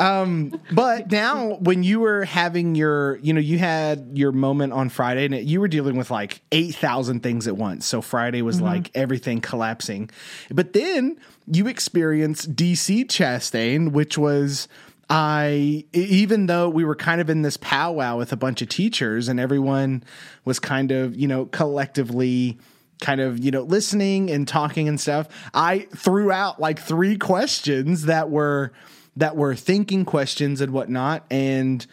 Um, 0.00 0.58
but 0.72 1.10
now, 1.10 1.56
when 1.60 1.82
you 1.82 2.00
were 2.00 2.24
having 2.24 2.74
your, 2.74 3.18
you 3.18 3.34
know, 3.34 3.40
you 3.40 3.58
had 3.58 4.12
your 4.14 4.32
moment 4.32 4.72
on 4.72 4.88
Friday 4.88 5.26
and 5.26 5.34
you 5.46 5.60
were 5.60 5.68
dealing 5.68 5.96
with 5.96 6.10
like 6.10 6.40
8,000 6.52 7.22
things 7.22 7.46
at 7.46 7.56
once. 7.56 7.84
So 7.84 8.00
Friday 8.00 8.40
was 8.40 8.56
mm-hmm. 8.56 8.64
like 8.64 8.90
everything 8.94 9.42
collapsing. 9.42 10.10
But 10.50 10.72
then 10.72 11.20
you 11.46 11.66
experienced 11.66 12.56
DC 12.56 13.06
Chastain, 13.06 13.92
which 13.92 14.16
was. 14.18 14.68
I, 15.12 15.86
even 15.92 16.46
though 16.46 16.68
we 16.68 16.84
were 16.84 16.94
kind 16.94 17.20
of 17.20 17.28
in 17.28 17.42
this 17.42 17.56
powwow 17.56 18.16
with 18.16 18.32
a 18.32 18.36
bunch 18.36 18.62
of 18.62 18.68
teachers 18.68 19.26
and 19.26 19.40
everyone 19.40 20.04
was 20.44 20.60
kind 20.60 20.92
of, 20.92 21.16
you 21.16 21.26
know, 21.26 21.46
collectively 21.46 22.60
kind 23.00 23.20
of, 23.20 23.44
you 23.44 23.50
know, 23.50 23.62
listening 23.62 24.30
and 24.30 24.46
talking 24.46 24.86
and 24.86 25.00
stuff, 25.00 25.26
I 25.52 25.88
threw 25.96 26.30
out 26.30 26.60
like 26.60 26.78
three 26.78 27.18
questions 27.18 28.04
that 28.04 28.30
were 28.30 28.72
that 29.16 29.36
were 29.36 29.54
thinking 29.54 30.04
questions 30.04 30.60
and 30.60 30.72
whatnot. 30.72 31.24
And 31.30 31.86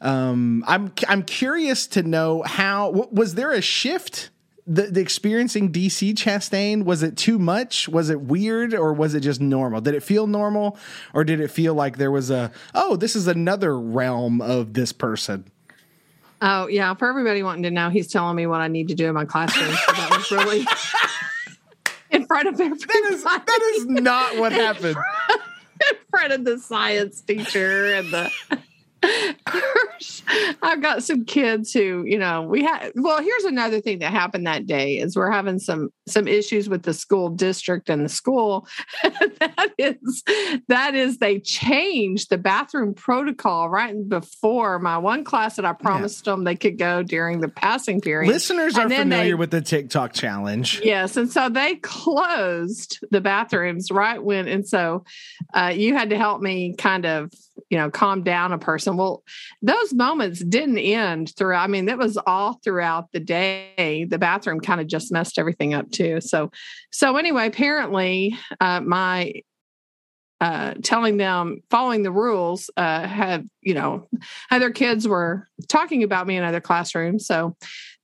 um, 0.00 0.64
I'm 0.66 0.92
I'm 1.08 1.22
curious 1.22 1.86
to 1.88 2.02
know 2.02 2.42
how 2.42 2.90
was 2.90 3.34
there 3.34 3.52
a 3.52 3.62
shift 3.62 4.30
the, 4.66 4.82
the 4.82 5.00
experiencing 5.00 5.72
DC 5.72 6.14
Chastain 6.14 6.84
was 6.84 7.02
it 7.02 7.16
too 7.16 7.38
much? 7.38 7.88
Was 7.88 8.10
it 8.10 8.20
weird 8.20 8.74
or 8.74 8.92
was 8.92 9.14
it 9.14 9.20
just 9.20 9.40
normal? 9.40 9.80
Did 9.80 9.94
it 9.94 10.02
feel 10.02 10.26
normal 10.26 10.78
or 11.12 11.24
did 11.24 11.40
it 11.40 11.48
feel 11.48 11.74
like 11.74 11.96
there 11.96 12.10
was 12.10 12.30
a 12.30 12.52
oh 12.74 12.96
this 12.96 13.16
is 13.16 13.26
another 13.26 13.78
realm 13.78 14.40
of 14.40 14.74
this 14.74 14.92
person? 14.92 15.44
Oh 16.40 16.66
yeah, 16.66 16.94
for 16.94 17.08
everybody 17.08 17.42
wanting 17.42 17.64
to 17.64 17.70
know, 17.70 17.88
he's 17.88 18.08
telling 18.08 18.36
me 18.36 18.46
what 18.46 18.60
I 18.60 18.68
need 18.68 18.88
to 18.88 18.94
do 18.94 19.06
in 19.06 19.14
my 19.14 19.24
classroom. 19.24 19.72
So 19.86 19.92
that 19.92 20.10
was 20.10 20.30
really 20.30 20.66
in 22.10 22.26
front 22.26 22.48
of 22.48 22.60
everybody. 22.60 22.84
That 22.84 23.10
is 23.12 23.24
that 23.24 23.72
is 23.74 23.86
not 23.86 24.36
what 24.38 24.52
happened. 24.52 24.96
In 26.30 26.44
the 26.44 26.58
science 26.58 27.20
teacher 27.20 27.94
and 27.94 28.10
the 28.12 28.30
I've 30.62 30.80
got 30.80 31.02
some 31.02 31.24
kids 31.24 31.72
who, 31.72 32.04
you 32.06 32.18
know, 32.18 32.42
we 32.42 32.62
had 32.62 32.92
well, 32.94 33.20
here's 33.22 33.44
another 33.44 33.80
thing 33.80 33.98
that 34.00 34.12
happened 34.12 34.46
that 34.46 34.66
day 34.66 34.98
is 34.98 35.16
we're 35.16 35.30
having 35.30 35.58
some 35.58 35.90
some 36.06 36.26
issues 36.28 36.68
with 36.68 36.82
the 36.82 36.94
school 36.94 37.28
district 37.28 37.90
and 37.90 38.04
the 38.04 38.08
school. 38.08 38.66
that 39.02 39.70
is 39.78 40.22
that 40.68 40.94
is 40.94 41.18
they 41.18 41.40
changed 41.40 42.30
the 42.30 42.38
bathroom 42.38 42.94
protocol 42.94 43.68
right 43.68 43.94
before 44.08 44.78
my 44.78 44.98
one 44.98 45.24
class 45.24 45.56
that 45.56 45.64
I 45.64 45.72
promised 45.72 46.24
them 46.24 46.44
they 46.44 46.56
could 46.56 46.78
go 46.78 47.02
during 47.02 47.40
the 47.40 47.48
passing 47.48 48.00
period. 48.00 48.28
Listeners 48.30 48.76
are 48.76 48.82
And 48.82 48.90
then 48.90 49.00
familiar 49.02 49.30
they- 49.30 49.34
with 49.34 49.50
the 49.50 49.60
TikTok 49.60 50.12
challenge. 50.12 50.80
Yes, 50.82 51.16
and 51.16 51.30
so 51.30 51.48
they 51.48 51.76
closed 51.76 53.04
the 53.10 53.20
bathrooms 53.20 53.90
right 53.90 54.22
when, 54.22 54.48
and 54.48 54.66
so 54.66 55.04
uh, 55.54 55.72
you 55.74 55.94
had 55.94 56.10
to 56.10 56.18
help 56.18 56.40
me 56.40 56.74
kind 56.76 57.06
of, 57.06 57.32
you 57.72 57.78
know, 57.78 57.90
calm 57.90 58.22
down 58.22 58.52
a 58.52 58.58
person. 58.58 58.98
Well, 58.98 59.24
those 59.62 59.94
moments 59.94 60.44
didn't 60.44 60.76
end 60.76 61.32
throughout. 61.38 61.64
I 61.64 61.66
mean, 61.68 61.86
that 61.86 61.96
was 61.96 62.18
all 62.26 62.60
throughout 62.62 63.10
the 63.12 63.18
day. 63.18 64.06
The 64.08 64.18
bathroom 64.18 64.60
kind 64.60 64.78
of 64.78 64.88
just 64.88 65.10
messed 65.10 65.38
everything 65.38 65.72
up 65.72 65.90
too. 65.90 66.20
So, 66.20 66.50
so 66.92 67.16
anyway, 67.16 67.46
apparently, 67.46 68.36
uh, 68.60 68.82
my 68.82 69.32
uh, 70.42 70.74
telling 70.82 71.16
them 71.16 71.62
following 71.70 72.02
the 72.02 72.12
rules 72.12 72.68
uh, 72.76 73.06
had 73.06 73.48
you 73.62 73.72
know 73.72 74.06
other 74.50 74.70
kids 74.70 75.08
were 75.08 75.48
talking 75.68 76.02
about 76.02 76.26
me 76.26 76.36
in 76.36 76.42
other 76.42 76.60
classrooms 76.60 77.24
so 77.26 77.56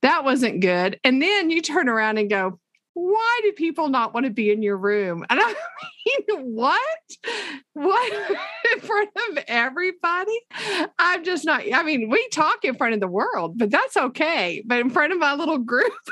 that 0.02 0.22
wasn't 0.22 0.60
good 0.60 1.00
and 1.02 1.20
then 1.20 1.50
you 1.50 1.60
turn 1.60 1.88
around 1.88 2.16
and 2.16 2.30
go 2.30 2.60
why 2.98 3.40
do 3.42 3.52
people 3.52 3.88
not 3.88 4.12
want 4.12 4.26
to 4.26 4.30
be 4.30 4.50
in 4.50 4.62
your 4.62 4.76
room? 4.76 5.24
And 5.30 5.40
i 5.42 5.54
mean 6.28 6.54
what? 6.54 6.80
What 7.74 8.12
in 8.74 8.80
front 8.80 9.10
of 9.30 9.44
everybody? 9.46 10.40
I'm 10.98 11.24
just 11.24 11.44
not 11.44 11.62
i 11.72 11.82
mean 11.82 12.08
we 12.10 12.28
talk 12.28 12.64
in 12.64 12.74
front 12.74 12.94
of 12.94 13.00
the 13.00 13.08
world 13.08 13.58
but 13.58 13.70
that's 13.70 13.96
okay 13.96 14.62
but 14.66 14.78
in 14.78 14.90
front 14.90 15.12
of 15.12 15.18
my 15.18 15.34
little 15.34 15.58
group 15.58 15.92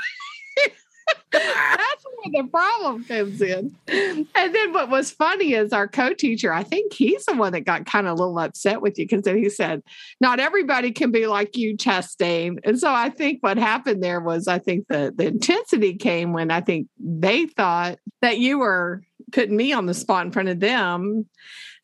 that's 1.31 2.05
where 2.05 2.43
the 2.43 2.49
problem 2.49 3.03
comes 3.05 3.41
in. 3.41 3.75
And 3.87 4.55
then 4.55 4.73
what 4.73 4.89
was 4.89 5.11
funny 5.11 5.53
is 5.53 5.73
our 5.73 5.87
co-teacher, 5.87 6.53
I 6.53 6.63
think 6.63 6.93
he's 6.93 7.25
the 7.25 7.35
one 7.35 7.53
that 7.53 7.61
got 7.61 7.85
kind 7.85 8.07
of 8.07 8.13
a 8.17 8.21
little 8.21 8.39
upset 8.39 8.81
with 8.81 8.97
you 8.97 9.05
because 9.05 9.23
then 9.23 9.37
he 9.37 9.49
said, 9.49 9.83
not 10.21 10.39
everybody 10.39 10.91
can 10.91 11.11
be 11.11 11.27
like 11.27 11.57
you, 11.57 11.77
Chastain. 11.77 12.59
And 12.63 12.79
so 12.79 12.91
I 12.91 13.09
think 13.09 13.41
what 13.41 13.57
happened 13.57 14.03
there 14.03 14.19
was 14.19 14.47
I 14.47 14.59
think 14.59 14.87
the 14.87 15.13
the 15.15 15.27
intensity 15.27 15.95
came 15.95 16.33
when 16.33 16.51
I 16.51 16.61
think 16.61 16.87
they 16.99 17.45
thought 17.45 17.99
that 18.21 18.39
you 18.39 18.59
were 18.59 19.03
putting 19.31 19.57
me 19.57 19.73
on 19.73 19.85
the 19.85 19.93
spot 19.93 20.25
in 20.25 20.31
front 20.31 20.49
of 20.49 20.59
them. 20.59 21.25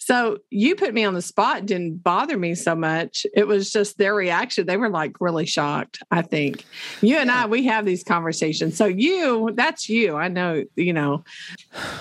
So 0.06 0.40
you 0.50 0.76
put 0.76 0.94
me 0.94 1.06
on 1.06 1.14
the 1.14 1.22
spot 1.22 1.66
didn't 1.66 2.04
bother 2.04 2.38
me 2.38 2.56
so 2.56 2.76
much. 2.76 3.26
It 3.34 3.48
was 3.48 3.72
just 3.72 3.98
their 3.98 4.14
reaction. 4.14 4.66
They 4.66 4.76
were 4.76 4.90
like 4.90 5.22
really 5.22 5.46
shocked, 5.46 6.04
I 6.12 6.22
think. 6.22 6.66
You 7.02 7.18
and 7.18 7.32
I, 7.32 7.46
we 7.46 7.64
have 7.68 7.86
these 7.86 8.04
conversations. 8.04 8.76
So 8.76 8.86
you, 8.86 9.52
that's 9.54 9.88
you. 9.88 10.16
I 10.16 10.28
know, 10.28 10.66
you 10.76 10.92
know. 10.92 11.24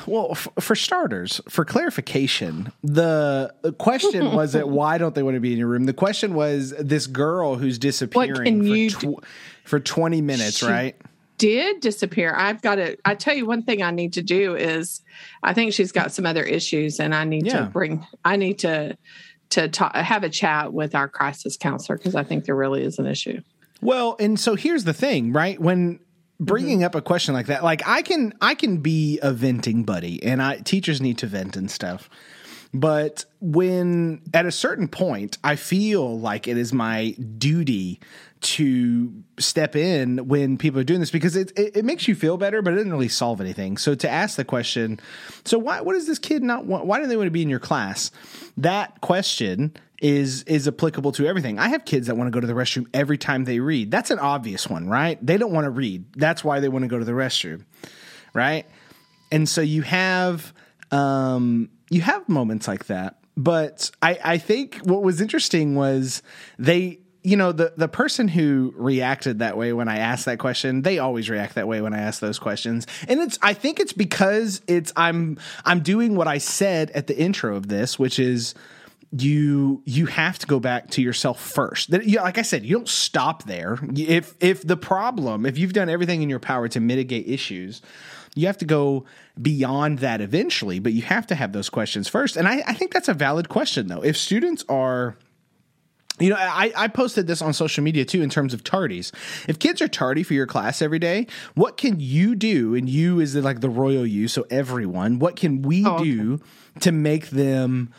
Well, 0.06 0.30
f- 0.32 0.48
for 0.58 0.74
starters, 0.74 1.40
for 1.48 1.64
clarification, 1.64 2.72
the 2.82 3.54
question 3.78 4.32
wasn't 4.32 4.66
why 4.82 4.98
don't 4.98 5.14
they 5.14 5.22
want 5.22 5.36
to 5.36 5.40
be 5.40 5.52
in 5.52 5.58
your 5.58 5.68
room. 5.68 5.84
The 5.84 5.92
question 5.94 6.34
was 6.34 6.74
this 6.78 7.06
girl 7.06 7.54
who's 7.54 7.78
disappearing 7.78 8.90
for, 8.90 9.00
tw- 9.20 9.24
for 9.64 9.78
twenty 9.78 10.20
minutes, 10.20 10.58
She- 10.58 10.66
right? 10.66 10.96
Did 11.42 11.80
disappear. 11.80 12.32
I've 12.36 12.62
got 12.62 12.76
to, 12.76 12.96
I 13.04 13.16
tell 13.16 13.34
you 13.34 13.46
one 13.46 13.62
thing 13.64 13.82
I 13.82 13.90
need 13.90 14.12
to 14.12 14.22
do 14.22 14.54
is 14.54 15.02
I 15.42 15.52
think 15.54 15.72
she's 15.72 15.90
got 15.90 16.12
some 16.12 16.24
other 16.24 16.44
issues 16.44 17.00
and 17.00 17.12
I 17.14 17.24
need 17.24 17.46
Yeah. 17.46 17.64
to 17.64 17.64
bring, 17.66 18.06
I 18.24 18.36
need 18.36 18.60
to, 18.60 18.96
to 19.50 19.68
talk, 19.68 19.94
have 19.96 20.22
a 20.22 20.28
chat 20.28 20.72
with 20.72 20.94
our 20.94 21.08
crisis 21.08 21.56
counselor 21.56 21.98
because 21.98 22.14
I 22.14 22.22
think 22.22 22.44
there 22.44 22.54
really 22.54 22.82
is 22.84 22.98
an 23.00 23.06
issue. 23.06 23.40
Well, 23.80 24.14
and 24.20 24.38
so 24.38 24.54
here's 24.54 24.84
the 24.84 24.92
thing, 24.94 25.32
right? 25.32 25.58
When 25.60 25.98
bringing 26.38 26.78
Mm-hmm. 26.78 26.86
up 26.86 26.94
a 26.94 27.02
question 27.02 27.34
like 27.34 27.46
that, 27.46 27.64
like 27.64 27.82
I 27.86 28.02
can 28.02 28.32
I 28.40 28.54
can 28.54 28.76
be 28.78 29.18
a 29.22 29.32
venting 29.32 29.82
buddy, 29.82 30.22
and 30.22 30.40
I 30.40 30.58
teachers 30.58 31.00
need 31.00 31.18
to 31.18 31.26
vent 31.26 31.56
and 31.56 31.68
stuff. 31.70 32.08
But 32.74 33.26
when 33.40 34.22
at 34.32 34.46
a 34.46 34.52
certain 34.52 34.88
point, 34.88 35.38
I 35.44 35.56
feel 35.56 36.18
like 36.18 36.48
it 36.48 36.56
is 36.56 36.72
my 36.72 37.10
duty 37.10 38.00
to 38.40 39.22
step 39.38 39.76
in 39.76 40.26
when 40.26 40.58
people 40.58 40.80
are 40.80 40.84
doing 40.84 40.98
this 40.98 41.10
because 41.10 41.36
it, 41.36 41.52
it, 41.56 41.76
it 41.76 41.84
makes 41.84 42.08
you 42.08 42.14
feel 42.14 42.36
better, 42.36 42.60
but 42.60 42.72
it 42.72 42.76
doesn't 42.76 42.90
really 42.90 43.08
solve 43.08 43.40
anything. 43.40 43.76
So 43.76 43.94
to 43.94 44.08
ask 44.08 44.36
the 44.36 44.44
question, 44.44 44.98
so 45.44 45.58
why 45.58 45.80
what 45.80 45.92
does 45.92 46.06
this 46.06 46.18
kid 46.18 46.42
not 46.42 46.64
want? 46.64 46.86
Why 46.86 47.00
do 47.00 47.06
they 47.06 47.16
want 47.16 47.26
to 47.28 47.32
be 47.32 47.42
in 47.42 47.48
your 47.48 47.60
class? 47.60 48.10
That 48.56 49.00
question 49.00 49.76
is 50.00 50.42
is 50.44 50.66
applicable 50.66 51.12
to 51.12 51.26
everything. 51.26 51.58
I 51.58 51.68
have 51.68 51.84
kids 51.84 52.08
that 52.08 52.16
want 52.16 52.26
to 52.26 52.32
go 52.32 52.40
to 52.40 52.46
the 52.46 52.54
restroom 52.54 52.86
every 52.92 53.18
time 53.18 53.44
they 53.44 53.60
read. 53.60 53.90
That's 53.90 54.10
an 54.10 54.18
obvious 54.18 54.68
one, 54.68 54.88
right? 54.88 55.24
They 55.24 55.36
don't 55.36 55.52
want 55.52 55.66
to 55.66 55.70
read. 55.70 56.04
That's 56.16 56.42
why 56.42 56.60
they 56.60 56.68
want 56.68 56.82
to 56.82 56.88
go 56.88 56.98
to 56.98 57.04
the 57.04 57.12
restroom, 57.12 57.64
right? 58.34 58.66
And 59.30 59.48
so 59.48 59.60
you 59.60 59.82
have 59.82 60.52
um, 60.90 61.70
you 61.92 62.00
have 62.00 62.28
moments 62.28 62.66
like 62.66 62.86
that. 62.86 63.18
But 63.36 63.90
I, 64.00 64.18
I 64.24 64.38
think 64.38 64.76
what 64.78 65.02
was 65.02 65.20
interesting 65.20 65.74
was 65.74 66.22
they 66.58 66.98
you 67.22 67.36
know 67.36 67.52
the 67.52 67.72
the 67.76 67.88
person 67.88 68.28
who 68.28 68.74
reacted 68.76 69.38
that 69.38 69.56
way 69.56 69.72
when 69.72 69.88
I 69.88 69.98
asked 69.98 70.24
that 70.24 70.38
question, 70.38 70.82
they 70.82 70.98
always 70.98 71.30
react 71.30 71.54
that 71.54 71.68
way 71.68 71.80
when 71.80 71.94
I 71.94 71.98
ask 71.98 72.20
those 72.20 72.38
questions. 72.38 72.86
And 73.08 73.20
it's 73.20 73.38
I 73.42 73.54
think 73.54 73.78
it's 73.78 73.92
because 73.92 74.60
it's 74.66 74.92
I'm 74.96 75.38
I'm 75.64 75.80
doing 75.80 76.16
what 76.16 76.26
I 76.26 76.38
said 76.38 76.90
at 76.92 77.06
the 77.06 77.16
intro 77.16 77.56
of 77.56 77.68
this, 77.68 77.98
which 77.98 78.18
is 78.18 78.54
you 79.12 79.82
you 79.84 80.06
have 80.06 80.38
to 80.38 80.46
go 80.46 80.58
back 80.58 80.90
to 80.90 81.02
yourself 81.02 81.40
first. 81.40 81.90
That 81.90 82.06
you, 82.06 82.18
like 82.18 82.38
I 82.38 82.42
said, 82.42 82.64
you 82.64 82.76
don't 82.76 82.88
stop 82.88 83.44
there. 83.44 83.78
If 83.94 84.34
if 84.40 84.66
the 84.66 84.76
problem, 84.76 85.44
if 85.44 85.58
you've 85.58 85.74
done 85.74 85.88
everything 85.88 86.22
in 86.22 86.30
your 86.30 86.38
power 86.38 86.68
to 86.68 86.80
mitigate 86.80 87.28
issues, 87.28 87.82
you 88.34 88.46
have 88.46 88.58
to 88.58 88.64
go 88.64 89.04
beyond 89.40 89.98
that 89.98 90.20
eventually, 90.20 90.78
but 90.78 90.92
you 90.92 91.02
have 91.02 91.26
to 91.26 91.34
have 91.34 91.52
those 91.52 91.68
questions 91.68 92.08
first. 92.08 92.36
And 92.36 92.48
I, 92.48 92.62
I 92.66 92.72
think 92.72 92.92
that's 92.92 93.08
a 93.08 93.14
valid 93.14 93.48
question, 93.48 93.88
though. 93.88 94.02
If 94.02 94.16
students 94.16 94.64
are 94.68 95.16
you 96.20 96.28
know, 96.28 96.36
I, 96.36 96.72
I 96.76 96.88
posted 96.88 97.26
this 97.26 97.42
on 97.42 97.52
social 97.52 97.82
media 97.82 98.04
too 98.04 98.22
in 98.22 98.30
terms 98.30 98.54
of 98.54 98.62
tardies. 98.62 99.12
If 99.48 99.58
kids 99.58 99.80
are 99.82 99.88
tardy 99.88 100.22
for 100.22 100.34
your 100.34 100.46
class 100.46 100.80
every 100.80 100.98
day, 100.98 101.26
what 101.54 101.76
can 101.76 101.98
you 101.98 102.34
do? 102.34 102.74
And 102.74 102.88
you 102.88 103.18
is 103.18 103.34
like 103.34 103.60
the 103.60 103.70
royal 103.70 104.06
you, 104.06 104.28
so 104.28 104.46
everyone. 104.50 105.18
What 105.18 105.36
can 105.36 105.62
we 105.62 105.84
oh, 105.84 105.96
okay. 105.96 106.04
do 106.04 106.40
to 106.80 106.92
make 106.92 107.30
them 107.30 107.92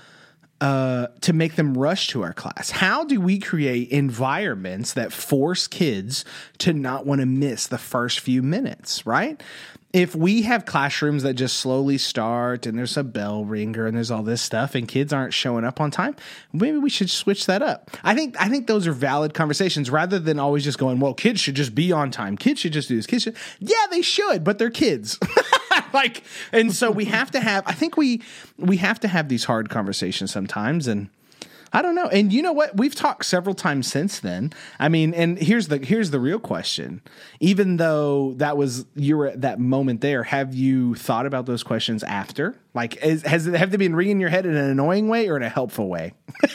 uh, 0.63 1.07
to 1.19 1.33
make 1.33 1.55
them 1.55 1.77
rush 1.77 2.07
to 2.07 2.21
our 2.23 2.31
class? 2.31 2.69
How 2.69 3.03
do 3.03 3.19
we 3.19 3.37
create 3.37 3.89
environments 3.89 4.93
that 4.93 5.11
force 5.11 5.67
kids 5.67 6.23
to 6.59 6.71
not 6.71 7.05
want 7.05 7.19
to 7.19 7.25
miss 7.25 7.67
the 7.67 7.77
first 7.77 8.21
few 8.21 8.41
minutes? 8.41 9.05
Right? 9.05 9.43
If 9.93 10.15
we 10.15 10.41
have 10.41 10.65
classrooms 10.65 11.21
that 11.21 11.35
just 11.35 11.57
slowly 11.59 11.99
start 11.99 12.65
and 12.65 12.77
there's 12.77 12.97
a 12.97 13.03
bell 13.03 13.45
ringer 13.45 13.85
and 13.85 13.95
there's 13.95 14.09
all 14.09 14.23
this 14.23 14.41
stuff 14.41 14.73
and 14.73 14.87
kids 14.87 15.13
aren't 15.13 15.35
showing 15.35 15.63
up 15.63 15.79
on 15.79 15.91
time, 15.91 16.15
maybe 16.51 16.77
we 16.77 16.89
should 16.89 17.11
switch 17.11 17.45
that 17.45 17.61
up. 17.61 17.91
I 18.03 18.15
think 18.15 18.35
I 18.41 18.49
think 18.49 18.65
those 18.65 18.87
are 18.87 18.91
valid 18.91 19.35
conversations 19.35 19.91
rather 19.91 20.17
than 20.17 20.39
always 20.39 20.63
just 20.63 20.79
going, 20.79 20.99
well, 20.99 21.13
kids 21.13 21.39
should 21.39 21.53
just 21.53 21.75
be 21.75 21.91
on 21.91 22.09
time. 22.09 22.37
Kids 22.37 22.59
should 22.59 22.73
just 22.73 22.87
do 22.87 22.95
this. 22.95 23.05
Kids 23.05 23.23
should 23.23 23.37
Yeah, 23.59 23.85
they 23.91 24.01
should, 24.01 24.43
but 24.43 24.57
they're 24.57 24.71
kids. 24.71 25.19
like 25.93 26.23
and 26.51 26.73
so 26.73 26.89
we 26.89 27.05
have 27.05 27.29
to 27.29 27.39
have 27.39 27.63
I 27.67 27.73
think 27.73 27.95
we 27.95 28.23
we 28.57 28.77
have 28.77 28.99
to 29.01 29.07
have 29.07 29.29
these 29.29 29.43
hard 29.43 29.69
conversations 29.69 30.31
sometimes 30.31 30.87
and 30.87 31.09
I 31.75 31.81
don't 31.81 31.95
know. 31.95 32.07
And 32.07 32.31
you 32.31 32.41
know 32.41 32.53
what? 32.53 32.77
We've 32.77 32.93
talked 32.93 33.25
several 33.25 33.55
times 33.55 33.87
since 33.87 34.19
then. 34.19 34.53
I 34.79 34.89
mean, 34.89 35.13
and 35.13 35.39
here's 35.39 35.67
the 35.67 35.79
here's 35.79 36.11
the 36.11 36.19
real 36.19 36.39
question. 36.39 37.01
Even 37.39 37.77
though 37.77 38.33
that 38.37 38.57
was 38.57 38.85
you 38.95 39.17
were 39.17 39.27
at 39.27 39.41
that 39.41 39.59
moment 39.59 40.01
there, 40.01 40.23
have 40.23 40.53
you 40.53 40.93
thought 40.95 41.25
about 41.25 41.47
those 41.47 41.63
questions 41.63 42.03
after? 42.03 42.55
Like, 42.75 43.03
is, 43.03 43.23
has 43.23 43.47
it 43.47 43.55
have 43.55 43.71
they 43.71 43.77
been 43.77 43.95
ringing 43.95 44.19
your 44.19 44.29
head 44.29 44.45
in 44.45 44.55
an 44.55 44.69
annoying 44.69 45.07
way 45.07 45.27
or 45.27 45.35
in 45.35 45.43
a 45.43 45.49
helpful 45.49 45.89
way? 45.89 46.13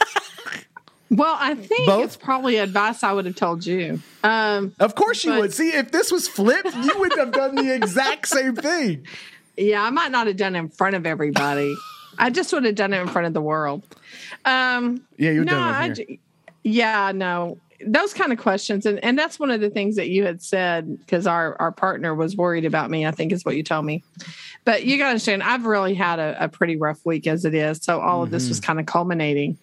Well, 1.11 1.37
I 1.39 1.55
think 1.55 1.87
Both? 1.87 2.05
it's 2.05 2.17
probably 2.17 2.59
advice 2.59 3.03
I 3.03 3.13
would 3.13 3.25
have 3.25 3.35
told 3.35 3.65
you. 3.65 4.01
Um, 4.23 4.75
of 4.79 4.95
course 4.95 5.25
you 5.25 5.33
but, 5.33 5.41
would. 5.41 5.55
See, 5.55 5.71
if 5.71 5.91
this 5.91 6.13
was 6.13 6.29
flipped, 6.29 6.75
you 6.75 6.99
would 6.99 7.17
have 7.17 7.33
done 7.33 7.55
the 7.55 7.75
exact 7.75 8.29
same 8.29 8.55
thing. 8.55 9.07
Yeah, 9.61 9.83
I 9.83 9.91
might 9.91 10.13
not 10.13 10.29
have 10.29 10.37
done 10.37 10.55
it 10.55 10.61
in 10.61 10.69
front 10.69 10.95
of 10.95 11.05
everybody. 11.05 11.75
I 12.19 12.31
just 12.31 12.53
would 12.53 12.65
have 12.65 12.75
done 12.75 12.93
it 12.93 13.01
in 13.01 13.09
front 13.09 13.27
of 13.27 13.35
the 13.35 13.41
world. 13.41 13.85
Um, 14.45 15.07
yeah, 15.17 15.31
you're 15.31 15.45
no, 15.45 15.53
done. 15.53 15.97
I, 15.99 16.19
yeah, 16.65 17.13
no, 17.15 17.59
those 17.87 18.13
kind 18.13 18.33
of 18.33 18.39
questions, 18.39 18.87
and 18.87 19.03
and 19.05 19.19
that's 19.19 19.39
one 19.39 19.51
of 19.51 19.61
the 19.61 19.71
things 19.71 19.97
that 19.97 20.09
you 20.09 20.25
had 20.25 20.43
said 20.43 20.99
because 20.99 21.27
our 21.27 21.57
our 21.61 21.73
partner 21.73 22.15
was 22.15 22.37
worried 22.37 22.65
about 22.65 22.91
me. 22.91 23.07
I 23.07 23.11
think 23.11 23.33
is 23.33 23.45
what 23.45 23.57
you 23.57 23.63
told 23.63 23.85
me. 23.85 24.03
But 24.69 24.85
you 24.85 24.99
got 24.99 25.05
to 25.05 25.11
understand, 25.13 25.43
I've 25.43 25.65
really 25.65 25.95
had 25.95 26.19
a, 26.19 26.45
a, 26.45 26.49
pretty 26.51 26.77
rough 26.77 27.01
week 27.07 27.27
as 27.27 27.47
it 27.47 27.55
is. 27.55 27.79
So 27.83 28.03
all 28.03 28.17
mm-hmm. 28.17 28.25
of 28.25 28.31
this 28.31 28.49
was 28.49 28.61
mm-hmm. 28.61 28.67
kind 28.67 28.81
of 28.81 28.85
culminating, 28.85 29.57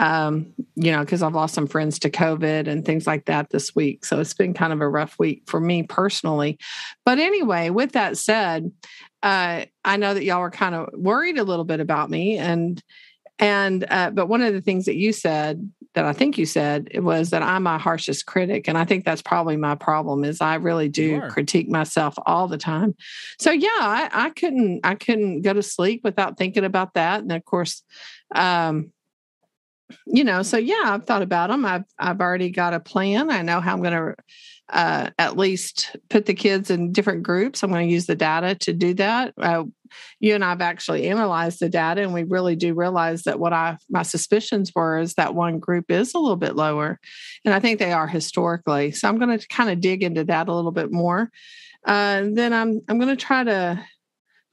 um, 0.00 0.52
you 0.74 0.90
know, 0.90 1.00
because 1.00 1.22
I've 1.22 1.34
lost 1.34 1.54
some 1.54 1.68
friends 1.68 2.00
to 2.00 2.10
COVID 2.10 2.66
and 2.66 2.84
things 2.84 3.06
like 3.06 3.26
that 3.26 3.50
this 3.50 3.76
week. 3.76 4.04
So 4.04 4.18
it's 4.18 4.34
been 4.34 4.52
kind 4.52 4.72
of 4.72 4.80
a 4.80 4.88
rough 4.88 5.16
week 5.20 5.44
for 5.46 5.60
me 5.60 5.84
personally. 5.84 6.58
But 7.04 7.20
anyway, 7.20 7.70
with 7.70 7.92
that 7.92 8.16
said, 8.16 8.72
uh, 9.22 9.64
I 9.84 9.96
know 9.96 10.14
that 10.14 10.24
y'all 10.24 10.40
were 10.40 10.50
kind 10.50 10.74
of 10.74 10.88
worried 10.92 11.38
a 11.38 11.44
little 11.44 11.64
bit 11.64 11.80
about 11.80 12.10
me, 12.10 12.38
and 12.38 12.82
and 13.38 13.86
uh, 13.90 14.10
but 14.10 14.26
one 14.26 14.42
of 14.42 14.52
the 14.52 14.60
things 14.60 14.84
that 14.86 14.96
you 14.96 15.12
said 15.12 15.70
that 15.94 16.04
I 16.04 16.12
think 16.12 16.38
you 16.38 16.46
said 16.46 16.88
was 17.02 17.30
that 17.30 17.42
I'm 17.42 17.64
my 17.64 17.78
harshest 17.78 18.26
critic, 18.26 18.68
and 18.68 18.78
I 18.78 18.84
think 18.84 19.04
that's 19.04 19.22
probably 19.22 19.56
my 19.56 19.74
problem. 19.74 20.24
Is 20.24 20.40
I 20.40 20.54
really 20.54 20.88
do 20.88 21.20
critique 21.28 21.68
myself 21.68 22.14
all 22.26 22.48
the 22.48 22.58
time. 22.58 22.94
So 23.38 23.50
yeah, 23.50 23.68
I, 23.72 24.08
I, 24.12 24.30
couldn't 24.30 24.80
I 24.84 24.94
couldn't 24.94 25.42
go 25.42 25.52
to 25.52 25.62
sleep 25.62 26.02
without 26.04 26.38
thinking 26.38 26.64
about 26.64 26.94
that, 26.94 27.20
and 27.20 27.32
of 27.32 27.44
course, 27.44 27.82
um, 28.34 28.92
you 30.06 30.24
know, 30.24 30.42
so 30.42 30.56
yeah, 30.56 30.82
I've 30.84 31.04
thought 31.04 31.22
about 31.22 31.50
them. 31.50 31.64
I've 31.64 31.84
I've 31.98 32.20
already 32.20 32.50
got 32.50 32.74
a 32.74 32.80
plan. 32.80 33.30
I 33.30 33.42
know 33.42 33.60
how 33.60 33.72
I'm 33.72 33.82
going 33.82 33.94
to 33.94 34.14
uh, 34.68 35.10
at 35.18 35.36
least 35.36 35.96
put 36.08 36.26
the 36.26 36.34
kids 36.34 36.70
in 36.70 36.92
different 36.92 37.22
groups. 37.22 37.62
I'm 37.62 37.70
going 37.70 37.88
to 37.88 37.92
use 37.92 38.06
the 38.06 38.14
data 38.14 38.54
to 38.54 38.72
do 38.72 38.94
that. 38.94 39.34
Uh, 39.36 39.64
you 40.20 40.34
and 40.34 40.44
I've 40.44 40.60
actually 40.60 41.08
analyzed 41.08 41.60
the 41.60 41.68
data, 41.68 42.02
and 42.02 42.14
we 42.14 42.22
really 42.22 42.54
do 42.54 42.74
realize 42.74 43.24
that 43.24 43.40
what 43.40 43.52
I 43.52 43.76
my 43.88 44.02
suspicions 44.02 44.72
were 44.74 44.98
is 44.98 45.14
that 45.14 45.34
one 45.34 45.58
group 45.58 45.90
is 45.90 46.14
a 46.14 46.18
little 46.18 46.36
bit 46.36 46.56
lower, 46.56 47.00
and 47.44 47.52
I 47.52 47.60
think 47.60 47.78
they 47.78 47.92
are 47.92 48.06
historically. 48.06 48.92
So 48.92 49.08
I'm 49.08 49.18
going 49.18 49.36
to 49.36 49.48
kind 49.48 49.70
of 49.70 49.80
dig 49.80 50.02
into 50.02 50.24
that 50.24 50.48
a 50.48 50.54
little 50.54 50.72
bit 50.72 50.92
more. 50.92 51.30
Uh, 51.84 52.26
then 52.32 52.52
I'm 52.52 52.80
I'm 52.88 52.98
going 52.98 53.14
to 53.14 53.16
try 53.16 53.42
to 53.42 53.84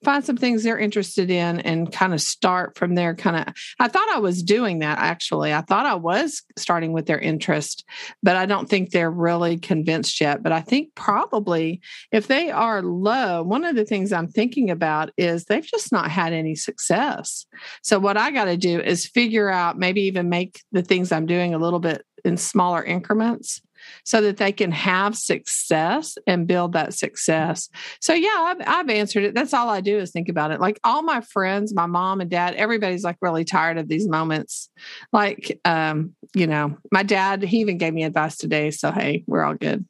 find 0.04 0.24
some 0.24 0.38
things 0.38 0.64
they're 0.64 0.78
interested 0.78 1.30
in 1.30 1.60
and 1.62 1.92
kind 1.92 2.14
of 2.14 2.22
start 2.22 2.78
from 2.78 2.96
there 2.96 3.16
kind 3.16 3.36
of 3.36 3.54
i 3.80 3.88
thought 3.88 4.08
i 4.10 4.20
was 4.20 4.44
doing 4.44 4.80
that 4.80 5.00
actually. 5.00 5.54
I 5.54 5.62
thought 5.62 5.86
i 5.86 5.96
was 5.96 6.44
starting 6.58 6.94
with 6.94 7.06
their 7.06 7.20
interest 7.20 7.84
but 8.22 8.36
i 8.36 8.46
don't 8.46 8.70
think 8.70 8.92
they're 8.92 9.12
really 9.12 9.58
convinced 9.58 10.22
yet. 10.22 10.44
But 10.44 10.52
i 10.52 10.62
think 10.62 10.94
probably 10.96 11.82
if 12.12 12.28
they 12.28 12.52
are 12.52 12.82
low 12.82 13.44
one 13.44 13.64
of 13.64 13.76
the 13.76 13.86
things 13.86 14.14
i'm 14.14 14.28
thinking 14.28 14.70
about 14.70 15.12
is 15.18 15.46
they've 15.46 15.66
just 15.66 15.92
not 15.92 16.12
had 16.12 16.34
any 16.34 16.56
success. 16.56 17.46
So 17.82 18.00
what 18.00 18.18
i 18.18 18.32
got 18.32 18.46
to 18.46 18.58
do 18.58 18.80
is 18.80 19.06
figure 19.06 19.50
out 19.50 19.78
maybe 19.78 20.02
even 20.02 20.30
make 20.30 20.62
the 20.72 20.84
things 20.84 21.12
i'm 21.12 21.26
doing 21.26 21.54
a 21.54 21.60
little 21.60 21.80
bit 21.80 22.06
in 22.24 22.38
smaller 22.38 22.84
increments 22.84 23.62
so 24.04 24.22
that 24.22 24.38
they 24.38 24.52
can 24.52 24.72
have 24.72 25.18
success 25.18 26.18
and 26.26 26.48
build 26.48 26.74
that 26.74 26.94
success. 26.94 27.70
So, 28.02 28.14
yeah, 28.14 28.30
I've, 28.38 28.58
I've, 28.66 28.90
answered 28.90 29.24
it. 29.24 29.36
That's 29.36 29.54
all 29.54 29.70
I 29.70 29.82
do 29.82 30.00
is 30.00 30.12
think 30.12 30.30
about 30.30 30.52
it. 30.52 30.60
Like 30.60 30.80
all 30.84 31.04
my 31.04 31.22
friends, 31.22 31.74
my 31.74 31.86
mom 31.86 32.22
and 32.22 32.30
dad, 32.30 32.56
everybody's 32.56 33.04
like 33.04 33.18
really 33.22 33.44
tired 33.44 33.78
of 33.78 33.88
these 33.88 34.08
moments. 34.08 34.70
Like, 35.12 35.60
um, 35.66 36.16
you 36.34 36.48
know, 36.48 36.78
my 36.92 37.04
dad, 37.04 37.44
he 37.44 37.60
even 37.60 37.78
gave 37.78 37.94
me 37.94 38.04
advice 38.04 38.38
today. 38.38 38.72
So, 38.72 38.92
hey, 38.92 39.24
we're 39.28 39.44
all 39.44 39.56
good. 39.56 39.86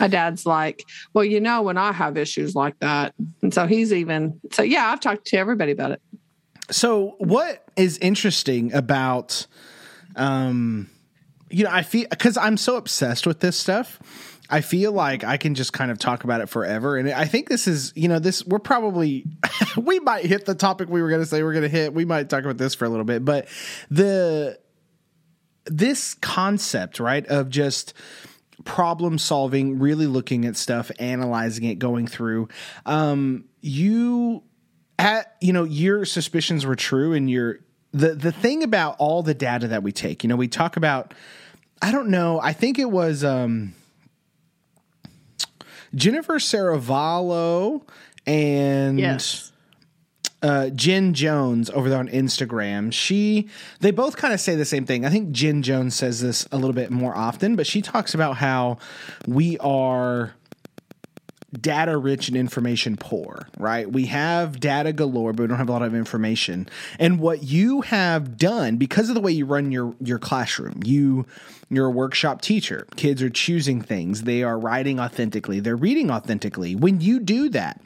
My 0.00 0.08
dad's 0.08 0.46
like, 0.46 0.84
well, 1.14 1.24
you 1.24 1.40
know, 1.40 1.62
when 1.62 1.78
I 1.78 1.92
have 1.92 2.16
issues 2.16 2.54
like 2.54 2.78
that. 2.80 3.14
And 3.42 3.52
so 3.52 3.66
he's 3.66 3.92
even, 3.92 4.40
so 4.52 4.62
yeah, 4.62 4.90
I've 4.90 5.00
talked 5.00 5.26
to 5.28 5.36
everybody 5.38 5.72
about 5.72 5.92
it. 5.92 6.02
So, 6.70 7.14
what 7.18 7.64
is 7.76 7.96
interesting 7.98 8.72
about, 8.74 9.46
um, 10.16 10.90
you 11.50 11.64
know, 11.64 11.70
I 11.70 11.82
feel 11.82 12.06
because 12.10 12.36
I'm 12.36 12.56
so 12.56 12.76
obsessed 12.76 13.26
with 13.26 13.40
this 13.40 13.56
stuff. 13.56 13.98
I 14.50 14.62
feel 14.62 14.92
like 14.92 15.24
I 15.24 15.36
can 15.36 15.54
just 15.54 15.72
kind 15.72 15.90
of 15.90 15.98
talk 15.98 16.24
about 16.24 16.40
it 16.40 16.48
forever. 16.48 16.96
And 16.96 17.10
I 17.10 17.26
think 17.26 17.48
this 17.48 17.68
is, 17.68 17.92
you 17.94 18.08
know, 18.08 18.18
this, 18.18 18.46
we're 18.46 18.58
probably, 18.58 19.26
we 19.76 20.00
might 20.00 20.24
hit 20.24 20.46
the 20.46 20.54
topic 20.54 20.88
we 20.88 21.02
were 21.02 21.10
going 21.10 21.20
to 21.20 21.26
say 21.26 21.42
we're 21.42 21.52
going 21.52 21.64
to 21.64 21.68
hit. 21.68 21.92
We 21.92 22.06
might 22.06 22.30
talk 22.30 22.44
about 22.44 22.56
this 22.56 22.74
for 22.74 22.86
a 22.86 22.88
little 22.88 23.04
bit, 23.04 23.24
but 23.24 23.46
the, 23.90 24.58
this 25.66 26.14
concept, 26.14 26.98
right, 26.98 27.26
of 27.26 27.50
just 27.50 27.92
problem 28.64 29.18
solving, 29.18 29.78
really 29.78 30.06
looking 30.06 30.46
at 30.46 30.56
stuff, 30.56 30.90
analyzing 30.98 31.64
it, 31.64 31.78
going 31.78 32.06
through, 32.06 32.48
um, 32.86 33.44
you, 33.60 34.42
at, 34.98 35.36
you 35.42 35.52
know, 35.52 35.64
your 35.64 36.06
suspicions 36.06 36.64
were 36.64 36.74
true 36.74 37.12
and 37.12 37.30
your, 37.30 37.58
the, 37.92 38.14
the 38.14 38.32
thing 38.32 38.62
about 38.62 38.96
all 38.98 39.22
the 39.22 39.34
data 39.34 39.68
that 39.68 39.82
we 39.82 39.92
take, 39.92 40.24
you 40.24 40.28
know, 40.28 40.36
we 40.36 40.48
talk 40.48 40.78
about, 40.78 41.12
I 41.80 41.92
don't 41.92 42.08
know. 42.08 42.40
I 42.40 42.52
think 42.52 42.78
it 42.78 42.90
was 42.90 43.24
um, 43.24 43.74
Jennifer 45.94 46.34
Serravallo 46.34 47.82
and 48.26 48.98
yes. 48.98 49.52
uh, 50.42 50.70
Jen 50.70 51.14
Jones 51.14 51.70
over 51.70 51.88
there 51.88 51.98
on 51.98 52.08
Instagram. 52.08 52.92
She 52.92 53.48
they 53.80 53.90
both 53.90 54.16
kind 54.16 54.34
of 54.34 54.40
say 54.40 54.54
the 54.54 54.64
same 54.64 54.86
thing. 54.86 55.04
I 55.04 55.10
think 55.10 55.30
Jen 55.30 55.62
Jones 55.62 55.94
says 55.94 56.20
this 56.20 56.46
a 56.52 56.56
little 56.56 56.74
bit 56.74 56.90
more 56.90 57.16
often, 57.16 57.56
but 57.56 57.66
she 57.66 57.80
talks 57.80 58.14
about 58.14 58.36
how 58.36 58.78
we 59.26 59.56
are 59.58 60.34
data 61.52 61.96
rich 61.96 62.28
and 62.28 62.36
information 62.36 62.96
poor, 62.96 63.48
right? 63.58 63.90
We 63.90 64.06
have 64.06 64.60
data 64.60 64.92
galore, 64.92 65.32
but 65.32 65.44
we 65.44 65.46
don't 65.48 65.58
have 65.58 65.68
a 65.68 65.72
lot 65.72 65.82
of 65.82 65.94
information. 65.94 66.68
And 66.98 67.18
what 67.18 67.42
you 67.42 67.80
have 67.82 68.36
done 68.36 68.76
because 68.76 69.08
of 69.08 69.14
the 69.14 69.20
way 69.20 69.32
you 69.32 69.46
run 69.46 69.72
your 69.72 69.94
your 70.00 70.18
classroom, 70.18 70.80
you 70.84 71.26
you're 71.70 71.86
a 71.86 71.90
workshop 71.90 72.40
teacher. 72.40 72.86
Kids 72.96 73.22
are 73.22 73.28
choosing 73.28 73.82
things. 73.82 74.22
They 74.22 74.42
are 74.42 74.58
writing 74.58 74.98
authentically. 74.98 75.60
They're 75.60 75.76
reading 75.76 76.10
authentically. 76.10 76.74
When 76.74 77.00
you 77.02 77.20
do 77.20 77.50
that, 77.50 77.80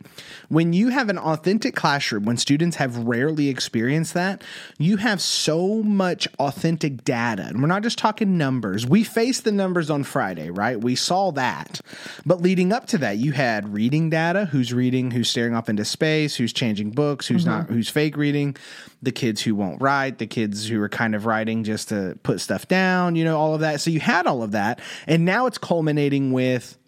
when 0.48 0.72
you 0.72 0.90
have 0.90 1.08
an 1.08 1.18
authentic 1.18 1.74
classroom, 1.74 2.24
when 2.24 2.36
students 2.36 2.76
have 2.76 2.96
rarely 2.96 3.48
experienced 3.48 4.14
that, 4.14 4.42
you 4.78 4.98
have 4.98 5.20
so 5.20 5.82
much 5.82 6.28
authentic 6.38 7.04
data. 7.04 7.46
And 7.46 7.60
we're 7.60 7.66
not 7.66 7.82
just 7.82 7.98
talking 7.98 8.38
numbers. 8.38 8.86
We 8.86 9.02
faced 9.02 9.44
the 9.44 9.52
numbers 9.52 9.90
on 9.90 10.04
Friday, 10.04 10.50
right? 10.50 10.80
We 10.80 10.94
saw 10.94 11.32
that. 11.32 11.80
But 12.24 12.40
leading 12.40 12.72
up 12.72 12.86
to 12.88 12.98
that, 12.98 13.16
you 13.18 13.32
had 13.32 13.51
reading 13.60 14.10
data 14.10 14.46
who's 14.46 14.72
reading, 14.72 15.10
who's 15.10 15.28
staring 15.28 15.54
off 15.54 15.68
into 15.68 15.84
space, 15.84 16.34
who's 16.34 16.52
changing 16.52 16.90
books, 16.90 17.26
who's 17.26 17.44
mm-hmm. 17.44 17.58
not, 17.58 17.70
who's 17.70 17.88
fake 17.88 18.16
reading, 18.16 18.56
the 19.02 19.12
kids 19.12 19.42
who 19.42 19.54
won't 19.54 19.80
write, 19.80 20.18
the 20.18 20.26
kids 20.26 20.68
who 20.68 20.80
are 20.80 20.88
kind 20.88 21.14
of 21.14 21.26
writing 21.26 21.64
just 21.64 21.90
to 21.90 22.18
put 22.22 22.40
stuff 22.40 22.68
down, 22.68 23.16
you 23.16 23.24
know, 23.24 23.38
all 23.38 23.54
of 23.54 23.60
that. 23.60 23.80
So 23.80 23.90
you 23.90 24.00
had 24.00 24.26
all 24.26 24.42
of 24.42 24.52
that, 24.52 24.80
and 25.06 25.24
now 25.24 25.46
it's 25.46 25.58
culminating 25.58 26.32
with 26.32 26.78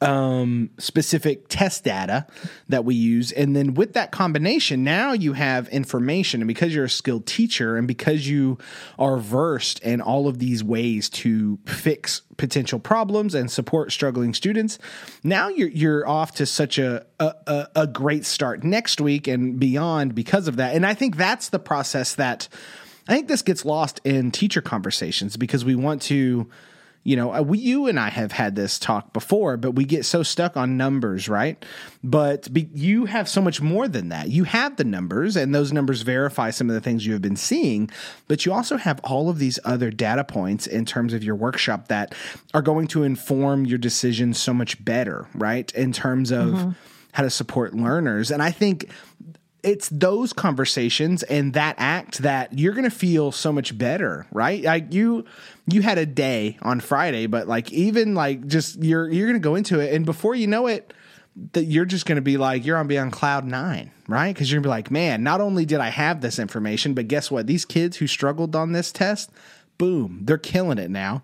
um, 0.00 0.70
specific 0.78 1.48
test 1.48 1.84
data 1.84 2.26
that 2.68 2.84
we 2.84 2.94
use. 2.94 3.32
And 3.32 3.56
then 3.56 3.74
with 3.74 3.94
that 3.94 4.12
combination, 4.12 4.84
now 4.84 5.12
you 5.12 5.32
have 5.32 5.68
information. 5.68 6.42
And 6.42 6.48
because 6.48 6.74
you're 6.74 6.84
a 6.84 6.90
skilled 6.90 7.26
teacher 7.26 7.76
and 7.76 7.88
because 7.88 8.28
you 8.28 8.58
are 8.98 9.16
versed 9.16 9.78
in 9.80 10.00
all 10.00 10.28
of 10.28 10.38
these 10.38 10.62
ways 10.62 11.08
to 11.10 11.58
fix 11.66 12.22
potential 12.36 12.78
problems 12.78 13.34
and 13.34 13.50
support 13.50 13.90
struggling 13.90 14.34
students, 14.34 14.78
now 15.24 15.48
you're, 15.48 15.70
you're 15.70 16.08
off 16.08 16.34
to 16.34 16.46
such 16.46 16.78
a, 16.78 17.06
a, 17.18 17.68
a 17.74 17.86
great 17.86 18.26
start 18.26 18.62
next 18.64 19.00
week 19.00 19.26
and 19.26 19.58
beyond 19.58 20.14
because 20.14 20.48
of 20.48 20.56
that. 20.56 20.74
And 20.74 20.84
I 20.84 20.94
think 20.94 21.16
that's 21.16 21.48
the 21.48 21.58
process 21.58 22.14
that 22.16 22.48
I 23.08 23.14
think 23.14 23.28
this 23.28 23.42
gets 23.42 23.64
lost 23.64 24.00
in 24.04 24.30
teacher 24.32 24.60
conversations 24.60 25.36
because 25.36 25.64
we 25.64 25.76
want 25.76 26.02
to 26.02 26.48
you 27.06 27.14
know, 27.14 27.32
uh, 27.32 27.40
we, 27.40 27.58
you 27.58 27.86
and 27.86 28.00
I 28.00 28.10
have 28.10 28.32
had 28.32 28.56
this 28.56 28.80
talk 28.80 29.12
before, 29.12 29.56
but 29.56 29.76
we 29.76 29.84
get 29.84 30.04
so 30.04 30.24
stuck 30.24 30.56
on 30.56 30.76
numbers, 30.76 31.28
right? 31.28 31.64
But 32.02 32.52
be, 32.52 32.68
you 32.74 33.04
have 33.04 33.28
so 33.28 33.40
much 33.40 33.60
more 33.60 33.86
than 33.86 34.08
that. 34.08 34.28
You 34.28 34.42
have 34.42 34.74
the 34.74 34.82
numbers, 34.82 35.36
and 35.36 35.54
those 35.54 35.72
numbers 35.72 36.02
verify 36.02 36.50
some 36.50 36.68
of 36.68 36.74
the 36.74 36.80
things 36.80 37.06
you 37.06 37.12
have 37.12 37.22
been 37.22 37.36
seeing, 37.36 37.92
but 38.26 38.44
you 38.44 38.52
also 38.52 38.76
have 38.76 38.98
all 39.04 39.30
of 39.30 39.38
these 39.38 39.60
other 39.64 39.92
data 39.92 40.24
points 40.24 40.66
in 40.66 40.84
terms 40.84 41.12
of 41.12 41.22
your 41.22 41.36
workshop 41.36 41.86
that 41.86 42.12
are 42.54 42.62
going 42.62 42.88
to 42.88 43.04
inform 43.04 43.66
your 43.66 43.78
decisions 43.78 44.42
so 44.42 44.52
much 44.52 44.84
better, 44.84 45.28
right? 45.32 45.70
In 45.74 45.92
terms 45.92 46.32
of 46.32 46.48
mm-hmm. 46.48 46.70
how 47.12 47.22
to 47.22 47.30
support 47.30 47.72
learners. 47.72 48.32
And 48.32 48.42
I 48.42 48.50
think 48.50 48.90
it's 49.66 49.88
those 49.88 50.32
conversations 50.32 51.24
and 51.24 51.52
that 51.54 51.74
act 51.78 52.18
that 52.18 52.56
you're 52.56 52.72
going 52.72 52.88
to 52.88 52.90
feel 52.90 53.32
so 53.32 53.52
much 53.52 53.76
better, 53.76 54.24
right? 54.30 54.62
Like 54.62 54.94
you 54.94 55.24
you 55.66 55.82
had 55.82 55.98
a 55.98 56.06
day 56.06 56.56
on 56.62 56.78
Friday, 56.78 57.26
but 57.26 57.48
like 57.48 57.72
even 57.72 58.14
like 58.14 58.46
just 58.46 58.82
you're 58.82 59.10
you're 59.10 59.26
going 59.26 59.40
to 59.40 59.44
go 59.44 59.56
into 59.56 59.80
it 59.80 59.92
and 59.92 60.06
before 60.06 60.36
you 60.36 60.46
know 60.46 60.68
it 60.68 60.94
that 61.52 61.64
you're 61.64 61.84
just 61.84 62.06
going 62.06 62.16
to 62.16 62.22
be 62.22 62.36
like 62.36 62.64
you're 62.64 62.78
on 62.78 62.86
be 62.86 62.96
on 62.96 63.10
cloud 63.10 63.44
9, 63.44 63.90
right? 64.06 64.36
Cuz 64.36 64.50
you're 64.50 64.58
going 64.58 64.62
to 64.62 64.66
be 64.68 64.70
like, 64.70 64.90
"Man, 64.92 65.24
not 65.24 65.40
only 65.40 65.66
did 65.66 65.80
I 65.80 65.88
have 65.88 66.20
this 66.20 66.38
information, 66.38 66.94
but 66.94 67.08
guess 67.08 67.28
what? 67.28 67.48
These 67.48 67.64
kids 67.64 67.96
who 67.96 68.06
struggled 68.06 68.54
on 68.54 68.70
this 68.70 68.92
test, 68.92 69.30
boom, 69.78 70.20
they're 70.24 70.38
killing 70.38 70.78
it 70.78 70.90
now 70.90 71.22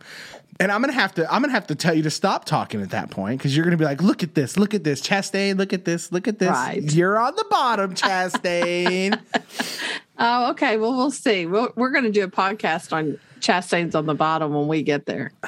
and 0.63 0.71
I'm 0.71 0.81
gonna 0.81 0.93
have 0.93 1.15
to 1.15 1.33
I'm 1.33 1.43
gonna 1.43 1.53
have 1.53 1.67
to 1.69 1.75
tell 1.75 1.93
you 1.95 2.05
to 2.05 2.11
stop 2.11 2.45
talking 2.45 2.83
at 2.83 2.91
that 2.91 3.11
point 3.11 3.39
because 3.39 3.57
you're 3.57 3.65
gonna 3.65 3.77
be 3.77 3.85
like, 3.85 4.01
look 4.01 4.23
at 4.23 4.35
this, 4.35 4.57
look 4.57 4.75
at 4.75 4.85
this, 4.85 5.03
Chastain, 5.03 5.59
look 5.59 5.73
at 5.73 5.85
this, 5.85 6.13
look 6.13 6.29
at 6.29 6.39
this. 6.39 6.51
Right. 6.51 6.83
You're 6.93 7.19
on 7.19 7.35
the 7.35 7.47
bottom, 7.51 7.95
Chastain. 7.95 9.19
oh, 10.19 10.51
okay. 10.51 10.77
Well, 10.77 10.97
we'll 10.97 11.11
see. 11.11 11.47
we 11.47 11.67
we 11.75 11.83
are 11.83 11.91
gonna 11.91 12.11
do 12.11 12.23
a 12.23 12.29
podcast 12.29 12.93
on 12.93 13.19
Chastain's 13.41 13.95
on 13.95 14.07
the 14.07 14.15
bottom 14.15 14.55
when 14.55 14.69
we 14.69 14.83
get 14.83 15.07
there. 15.07 15.33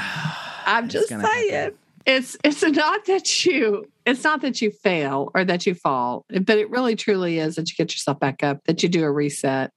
I'm 0.66 0.88
just 0.88 1.08
saying. 1.08 1.22
Happen. 1.22 1.78
It's 2.06 2.36
it's 2.42 2.62
not 2.62 3.06
that 3.06 3.46
you 3.46 3.90
it's 4.04 4.24
not 4.24 4.42
that 4.42 4.60
you 4.60 4.70
fail 4.70 5.30
or 5.34 5.44
that 5.44 5.64
you 5.64 5.74
fall, 5.74 6.26
but 6.28 6.58
it 6.58 6.68
really 6.70 6.96
truly 6.96 7.38
is 7.38 7.54
that 7.54 7.70
you 7.70 7.76
get 7.76 7.92
yourself 7.92 8.18
back 8.18 8.42
up, 8.42 8.64
that 8.64 8.82
you 8.82 8.88
do 8.88 9.04
a 9.04 9.10
reset 9.10 9.72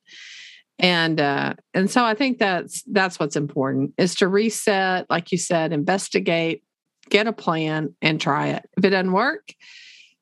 and 0.80 1.20
uh, 1.20 1.56
and 1.74 1.90
so 1.90 2.04
I 2.04 2.14
think 2.14 2.38
that's 2.38 2.84
that's 2.84 3.20
what's 3.20 3.36
important 3.36 3.94
is 3.98 4.16
to 4.16 4.28
reset, 4.28 5.10
like 5.10 5.32
you 5.32 5.38
said, 5.38 5.74
investigate, 5.74 6.64
get 7.10 7.28
a 7.28 7.34
plan, 7.34 7.96
and 8.02 8.22
try 8.22 8.50
it. 8.50 8.70
If 8.78 8.86
it 8.86 8.92
doesn't 8.92 9.12
work, 9.12 9.54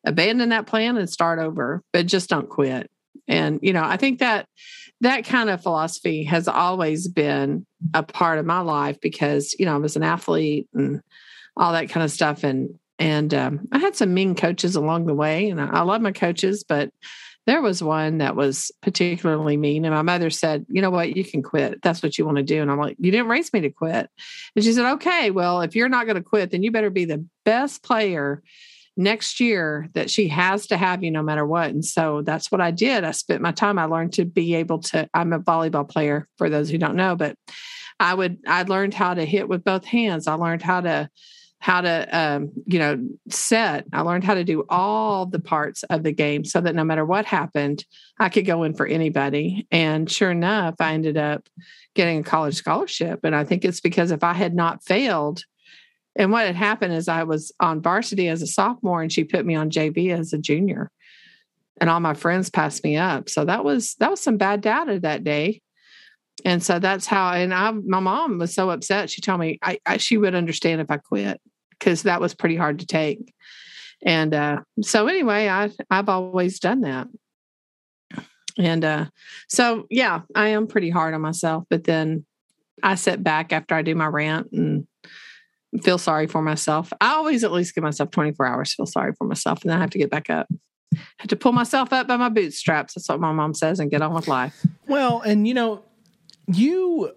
abandon 0.06 0.50
that 0.50 0.68
plan 0.68 0.98
and 0.98 1.10
start 1.10 1.40
over, 1.40 1.84
but 1.92 2.06
just 2.06 2.30
don't 2.30 2.50
quit. 2.50 2.90
And 3.28 3.60
you 3.62 3.74
know, 3.74 3.84
I 3.84 3.98
think 3.98 4.20
that 4.20 4.48
that 5.02 5.26
kind 5.26 5.50
of 5.50 5.62
philosophy 5.62 6.24
has 6.24 6.48
always 6.48 7.08
been 7.08 7.66
a 7.94 8.04
part 8.04 8.40
of 8.40 8.46
my 8.46 8.60
life 8.60 9.00
because 9.02 9.56
you 9.60 9.66
know 9.66 9.76
I 9.76 9.80
was 9.80 9.98
an 9.98 10.04
athlete 10.04 10.70
and 10.74 11.02
all 11.58 11.74
that 11.74 11.90
kind 11.90 12.04
of 12.04 12.12
stuff, 12.12 12.46
and 12.46 12.80
and 12.98 13.34
um, 13.34 13.68
I 13.74 13.80
had 13.80 13.98
some 13.98 14.14
mean 14.14 14.36
coaches 14.36 14.78
along 14.78 15.08
the 15.08 15.14
way, 15.14 15.50
and 15.50 15.60
I, 15.60 15.68
I 15.68 15.82
love 15.82 16.02
my 16.02 16.14
coaches, 16.14 16.64
but 16.64 16.92
there 17.46 17.62
was 17.62 17.84
one 17.84 18.18
that 18.20 18.36
was 18.36 18.72
particularly 18.82 19.58
mean 19.58 19.86
and 19.86 19.94
my 19.94 20.02
mother 20.02 20.30
said 20.30 20.66
you 20.70 20.82
know 20.82 20.90
what? 20.90 21.16
You 21.16 21.24
can 21.24 21.44
quit. 21.44 21.82
That's 21.82 22.02
what 22.02 22.18
you 22.18 22.26
want 22.26 22.38
to 22.38 22.44
do. 22.44 22.62
And 22.62 22.72
i'm 22.72 22.80
like 22.80 22.98
you 23.00 23.12
didn't 23.12 23.28
raise 23.28 23.52
me 23.54 23.62
to 23.62 23.70
quit. 23.70 24.10
And 24.56 24.66
she 24.66 24.74
said 24.74 24.92
okay 24.94 25.32
well 25.32 25.62
if 25.62 25.76
you're 25.76 25.90
not 25.90 26.06
going 26.06 26.18
to 26.18 26.24
quit 26.24 26.52
then 26.52 26.64
you 26.64 26.72
better 26.72 26.90
be 26.90 27.06
the 27.06 27.26
best 27.44 27.84
player 27.84 28.44
next 28.98 29.40
year 29.40 29.90
that 29.94 30.10
she 30.10 30.30
has 30.30 30.68
to 30.68 30.78
have 30.78 31.04
you 31.04 31.12
no 31.12 31.22
matter 31.22 31.46
what. 31.46 31.70
And 31.70 31.84
so 31.84 32.22
that's 32.22 32.52
what 32.52 32.62
i 32.62 32.72
did. 32.72 33.04
I 33.04 33.12
spent 33.12 33.42
my 33.42 33.52
time. 33.52 33.78
I 33.78 33.86
learned 33.86 34.14
to 34.14 34.26
be 34.26 34.56
able 34.56 34.80
to 34.80 35.10
i'm 35.14 35.34
a 35.34 35.40
volleyball 35.40 35.88
player 35.88 36.28
for 36.38 36.50
those 36.50 36.70
who 36.70 36.78
don't 36.78 36.96
know 36.96 37.16
but 37.16 37.38
i 38.00 38.14
would 38.14 38.40
i 38.48 38.64
learned 38.64 38.94
how 38.94 39.14
to 39.14 39.26
hit 39.26 39.48
with 39.48 39.64
both 39.64 39.86
hands. 39.86 40.28
I 40.28 40.34
learned 40.36 40.62
how 40.62 40.82
to 40.82 41.10
how 41.66 41.82
to 41.82 42.08
um, 42.16 42.52
you 42.68 42.78
know 42.78 42.96
set 43.28 43.88
i 43.92 44.02
learned 44.02 44.24
how 44.24 44.36
to 44.36 44.44
do 44.44 44.64
all 44.70 45.26
the 45.26 45.40
parts 45.40 45.82
of 45.90 46.04
the 46.04 46.12
game 46.12 46.46
so 46.46 46.62
that 46.62 46.76
no 46.76 46.84
matter 46.84 47.04
what 47.04 47.26
happened 47.26 47.84
i 48.20 48.30
could 48.30 48.46
go 48.46 48.62
in 48.62 48.76
for 48.76 48.86
anybody. 48.86 49.66
And 49.72 50.10
sure 50.10 50.30
enough 50.30 50.76
i 50.80 50.94
ended 50.94 51.18
up 51.18 51.50
getting 51.96 52.20
a 52.20 52.24
college 52.24 52.54
scholarship. 52.54 53.22
And 53.24 53.36
i 53.36 53.44
think 53.44 53.66
it's 53.66 53.82
because 53.82 54.12
if 54.12 54.24
i 54.24 54.34
had 54.34 54.54
not 54.54 54.84
failed 54.84 55.42
and 56.16 56.32
what 56.32 56.46
had 56.46 56.56
happened 56.56 56.94
is 56.94 57.08
i 57.08 57.24
was 57.24 57.52
on 57.60 57.82
varsity 57.82 58.28
as 58.28 58.44
a 58.44 58.48
sophomore 58.48 59.02
and 59.02 59.12
she 59.12 59.24
put 59.24 59.44
me 59.44 59.56
on 59.56 59.72
jv 59.72 60.16
as 60.16 60.34
a 60.34 60.38
junior. 60.38 60.92
And 61.82 61.90
all 61.90 62.00
my 62.00 62.14
friends 62.14 62.52
passed 62.52 62.84
me 62.84 62.96
up. 62.96 63.28
So 63.28 63.44
that 63.44 63.66
was 63.66 63.96
that 63.96 64.12
was 64.12 64.22
some 64.22 64.38
bad 64.38 64.62
data 64.62 65.00
that 65.00 65.24
day. 65.24 65.64
And 66.46 66.62
so 66.62 66.78
that's 66.78 67.08
how 67.08 67.34
and 67.34 67.52
i 67.52 67.72
my 67.72 68.02
mom 68.02 68.38
was 68.38 68.54
so 68.54 68.70
upset. 68.70 69.10
She 69.10 69.22
told 69.22 69.40
me 69.40 69.58
I, 69.64 69.80
I 69.84 69.98
she 69.98 70.18
would 70.20 70.36
understand 70.36 70.80
if 70.80 70.92
i 70.92 70.98
quit 70.98 71.42
because 71.80 72.04
that 72.04 72.22
was 72.22 72.34
pretty 72.34 72.56
hard 72.56 72.80
to 72.80 72.86
take. 72.86 73.34
And 74.06 74.34
uh, 74.34 74.62
so 74.82 75.08
anyway, 75.08 75.48
I 75.48 75.70
I've 75.90 76.10
always 76.10 76.60
done 76.60 76.82
that. 76.82 77.08
And 78.58 78.86
uh, 78.86 79.06
so 79.50 79.86
yeah, 79.90 80.22
I 80.34 80.50
am 80.50 80.68
pretty 80.68 80.90
hard 80.90 81.14
on 81.14 81.22
myself, 81.22 81.66
but 81.70 81.84
then 81.84 82.26
I 82.84 82.96
sit 82.96 83.24
back 83.24 83.52
after 83.52 83.76
I 83.76 83.82
do 83.82 83.96
my 83.96 84.08
rant 84.08 84.52
and 84.52 84.88
feel 85.84 85.98
sorry 85.98 86.28
for 86.28 86.42
myself. 86.42 86.94
I 87.02 87.16
always 87.16 87.44
at 87.44 87.52
least 87.52 87.76
give 87.76 87.84
myself 87.84 88.12
24 88.12 88.46
hours 88.46 88.70
to 88.72 88.76
feel 88.78 88.86
sorry 88.86 89.14
for 89.18 89.28
myself, 89.28 89.62
and 89.62 89.72
then 89.72 89.78
I 89.78 89.82
have 89.82 89.90
to 89.92 89.98
get 89.98 90.10
back 90.10 90.30
up. 90.30 90.48
I 90.94 91.00
have 91.20 91.30
to 91.30 91.36
pull 91.36 91.52
myself 91.52 91.92
up 91.92 92.08
by 92.08 92.16
my 92.16 92.30
bootstraps. 92.30 92.94
That's 92.94 93.10
what 93.10 93.20
my 93.20 93.34
mom 93.34 93.54
says, 93.54 93.80
and 93.80 93.92
get 93.92 94.02
on 94.02 94.14
with 94.14 94.28
life. 94.28 94.66
Well, 94.88 95.22
and 95.22 95.48
you 95.48 95.54
know, 95.54 95.84
you 96.48 97.12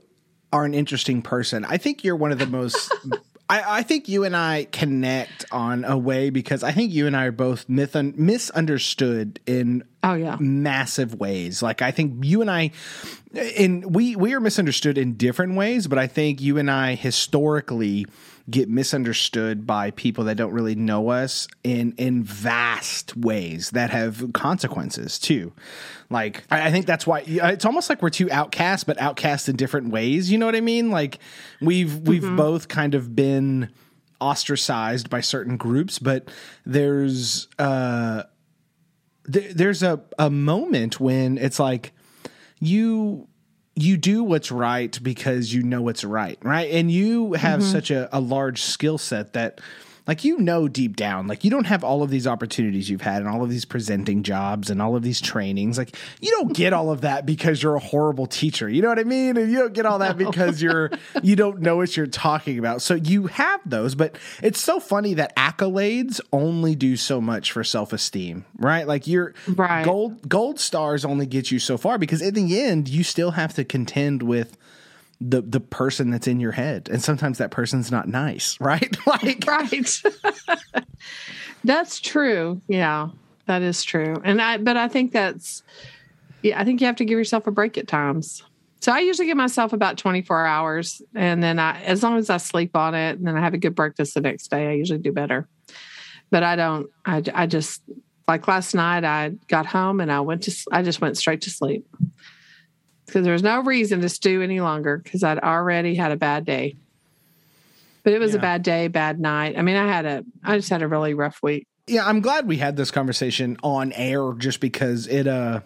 are 0.52 0.64
an 0.64 0.74
interesting 0.74 1.22
person. 1.22 1.64
I 1.64 1.76
think 1.76 2.02
you're 2.02 2.16
one 2.16 2.32
of 2.32 2.38
the 2.38 2.46
most 2.46 2.92
I, 3.50 3.78
I, 3.78 3.82
think 3.82 4.08
you 4.08 4.24
and 4.24 4.36
I 4.36 4.66
connect 4.72 5.46
on 5.50 5.84
a 5.84 5.96
way 5.96 6.30
because 6.30 6.62
I 6.62 6.72
think 6.72 6.92
you 6.92 7.06
and 7.06 7.16
I 7.16 7.24
are 7.24 7.32
both 7.32 7.68
myth- 7.68 7.94
misunderstood 7.94 9.40
in 9.46 9.84
oh 10.08 10.14
yeah 10.14 10.36
massive 10.40 11.14
ways. 11.14 11.62
Like 11.62 11.82
I 11.82 11.90
think 11.90 12.24
you 12.24 12.40
and 12.40 12.50
I, 12.50 12.70
and 13.56 13.94
we 13.94 14.16
we 14.16 14.34
are 14.34 14.40
misunderstood 14.40 14.98
in 14.98 15.14
different 15.14 15.54
ways, 15.54 15.86
but 15.86 15.98
I 15.98 16.06
think 16.06 16.40
you 16.40 16.58
and 16.58 16.70
I 16.70 16.94
historically 16.94 18.06
get 18.50 18.68
misunderstood 18.68 19.66
by 19.66 19.90
people 19.90 20.24
that 20.24 20.36
don't 20.36 20.52
really 20.52 20.74
know 20.74 21.10
us 21.10 21.48
in 21.62 21.92
in 21.98 22.22
vast 22.22 23.16
ways 23.16 23.70
that 23.70 23.90
have 23.90 24.32
consequences 24.32 25.18
too. 25.18 25.52
Like 26.10 26.44
I, 26.50 26.68
I 26.68 26.70
think 26.70 26.86
that's 26.86 27.06
why 27.06 27.24
it's 27.26 27.64
almost 27.64 27.90
like 27.90 28.00
we're 28.00 28.10
two 28.10 28.30
outcasts, 28.30 28.84
but 28.84 28.98
outcasts 29.00 29.48
in 29.48 29.56
different 29.56 29.90
ways. 29.90 30.30
You 30.30 30.38
know 30.38 30.46
what 30.46 30.56
I 30.56 30.60
mean? 30.60 30.90
Like 30.90 31.18
we've 31.60 31.98
we've 32.08 32.22
mm-hmm. 32.22 32.36
both 32.36 32.68
kind 32.68 32.94
of 32.94 33.14
been 33.14 33.70
ostracized 34.20 35.10
by 35.10 35.20
certain 35.20 35.56
groups, 35.56 35.98
but 35.98 36.28
there's 36.64 37.48
uh 37.58 38.22
there's 39.28 39.82
a 39.82 40.00
a 40.18 40.30
moment 40.30 40.98
when 40.98 41.38
it's 41.38 41.58
like 41.58 41.92
you 42.60 43.28
you 43.74 43.96
do 43.96 44.24
what's 44.24 44.50
right 44.50 44.98
because 45.02 45.52
you 45.52 45.62
know 45.62 45.82
what's 45.82 46.02
right, 46.02 46.38
right? 46.42 46.70
And 46.70 46.90
you 46.90 47.34
have 47.34 47.60
mm-hmm. 47.60 47.70
such 47.70 47.90
a, 47.90 48.08
a 48.16 48.18
large 48.18 48.62
skill 48.62 48.98
set 48.98 49.34
that 49.34 49.60
like 50.08 50.24
you 50.24 50.38
know 50.38 50.66
deep 50.66 50.96
down 50.96 51.26
like 51.26 51.44
you 51.44 51.50
don't 51.50 51.66
have 51.66 51.84
all 51.84 52.02
of 52.02 52.08
these 52.08 52.26
opportunities 52.26 52.88
you've 52.88 53.02
had 53.02 53.20
and 53.20 53.28
all 53.28 53.44
of 53.44 53.50
these 53.50 53.66
presenting 53.66 54.22
jobs 54.22 54.70
and 54.70 54.80
all 54.80 54.96
of 54.96 55.02
these 55.02 55.20
trainings. 55.20 55.76
Like 55.76 55.94
you 56.20 56.30
don't 56.30 56.54
get 56.54 56.72
all 56.72 56.90
of 56.90 57.02
that 57.02 57.26
because 57.26 57.62
you're 57.62 57.76
a 57.76 57.80
horrible 57.80 58.26
teacher. 58.26 58.68
You 58.68 58.80
know 58.80 58.88
what 58.88 58.98
i 58.98 59.04
mean? 59.04 59.36
And 59.36 59.52
you 59.52 59.58
don't 59.58 59.74
get 59.74 59.84
all 59.84 59.98
that 59.98 60.16
because 60.16 60.62
you're 60.62 60.90
you 61.22 61.36
don't 61.36 61.60
know 61.60 61.76
what 61.76 61.96
you're 61.96 62.06
talking 62.06 62.58
about. 62.58 62.80
So 62.82 62.94
you 62.94 63.26
have 63.26 63.60
those 63.66 63.94
but 63.94 64.16
it's 64.42 64.60
so 64.60 64.80
funny 64.80 65.14
that 65.14 65.36
accolades 65.36 66.20
only 66.32 66.74
do 66.74 66.96
so 66.96 67.20
much 67.20 67.52
for 67.52 67.62
self-esteem 67.62 68.46
right? 68.56 68.88
Like 68.88 69.06
your 69.06 69.34
right. 69.46 69.84
gold 69.84 70.26
gold 70.28 70.58
stars 70.58 71.04
only 71.04 71.26
get 71.26 71.50
you 71.50 71.58
so 71.58 71.76
far 71.76 71.98
because 71.98 72.22
in 72.22 72.34
the 72.34 72.60
end 72.60 72.88
you 72.88 73.04
still 73.04 73.32
have 73.32 73.54
to 73.54 73.64
contend 73.64 74.22
with 74.22 74.56
the 75.20 75.42
the 75.42 75.60
person 75.60 76.10
that's 76.10 76.26
in 76.28 76.38
your 76.38 76.52
head 76.52 76.88
and 76.92 77.02
sometimes 77.02 77.38
that 77.38 77.50
person's 77.50 77.90
not 77.90 78.06
nice 78.06 78.56
right 78.60 78.96
like 79.06 79.44
right 79.46 80.02
that's 81.64 82.00
true 82.00 82.60
yeah 82.68 83.08
that 83.46 83.62
is 83.62 83.82
true 83.82 84.16
and 84.24 84.40
i 84.40 84.56
but 84.56 84.76
i 84.76 84.86
think 84.86 85.12
that's 85.12 85.62
yeah 86.42 86.60
i 86.60 86.64
think 86.64 86.80
you 86.80 86.86
have 86.86 86.96
to 86.96 87.04
give 87.04 87.18
yourself 87.18 87.46
a 87.46 87.50
break 87.50 87.76
at 87.76 87.88
times 87.88 88.44
so 88.80 88.92
i 88.92 89.00
usually 89.00 89.26
give 89.26 89.36
myself 89.36 89.72
about 89.72 89.98
24 89.98 90.46
hours 90.46 91.02
and 91.14 91.42
then 91.42 91.58
i 91.58 91.82
as 91.82 92.02
long 92.02 92.16
as 92.16 92.30
i 92.30 92.36
sleep 92.36 92.76
on 92.76 92.94
it 92.94 93.18
and 93.18 93.26
then 93.26 93.36
i 93.36 93.40
have 93.40 93.54
a 93.54 93.58
good 93.58 93.74
breakfast 93.74 94.14
the 94.14 94.20
next 94.20 94.48
day 94.50 94.68
i 94.68 94.72
usually 94.72 95.00
do 95.00 95.12
better 95.12 95.48
but 96.30 96.42
I 96.42 96.56
don't. 96.56 96.90
I 97.04 97.22
I 97.34 97.46
just 97.46 97.82
like 98.26 98.48
last 98.48 98.74
night. 98.74 99.04
I 99.04 99.32
got 99.48 99.66
home 99.66 100.00
and 100.00 100.12
I 100.12 100.20
went 100.20 100.42
to. 100.44 100.56
I 100.72 100.82
just 100.82 101.00
went 101.00 101.16
straight 101.16 101.42
to 101.42 101.50
sleep 101.50 101.86
because 103.08 103.24
there 103.24 103.32
was 103.32 103.42
no 103.42 103.62
reason 103.62 104.02
to 104.02 104.08
stew 104.08 104.42
any 104.42 104.60
longer 104.60 104.98
because 104.98 105.24
I'd 105.24 105.38
already 105.38 105.94
had 105.94 106.12
a 106.12 106.16
bad 106.16 106.44
day. 106.44 106.76
But 108.04 108.12
it 108.12 108.20
was 108.20 108.32
yeah. 108.32 108.38
a 108.38 108.42
bad 108.42 108.62
day, 108.62 108.88
bad 108.88 109.18
night. 109.18 109.58
I 109.58 109.62
mean, 109.62 109.76
I 109.76 109.86
had 109.86 110.06
a. 110.06 110.24
I 110.44 110.56
just 110.56 110.68
had 110.70 110.82
a 110.82 110.88
really 110.88 111.14
rough 111.14 111.42
week. 111.42 111.66
Yeah, 111.86 112.06
I'm 112.06 112.20
glad 112.20 112.46
we 112.46 112.58
had 112.58 112.76
this 112.76 112.90
conversation 112.90 113.56
on 113.62 113.92
air 113.92 114.32
just 114.34 114.60
because 114.60 115.06
it 115.06 115.26
uh 115.26 115.60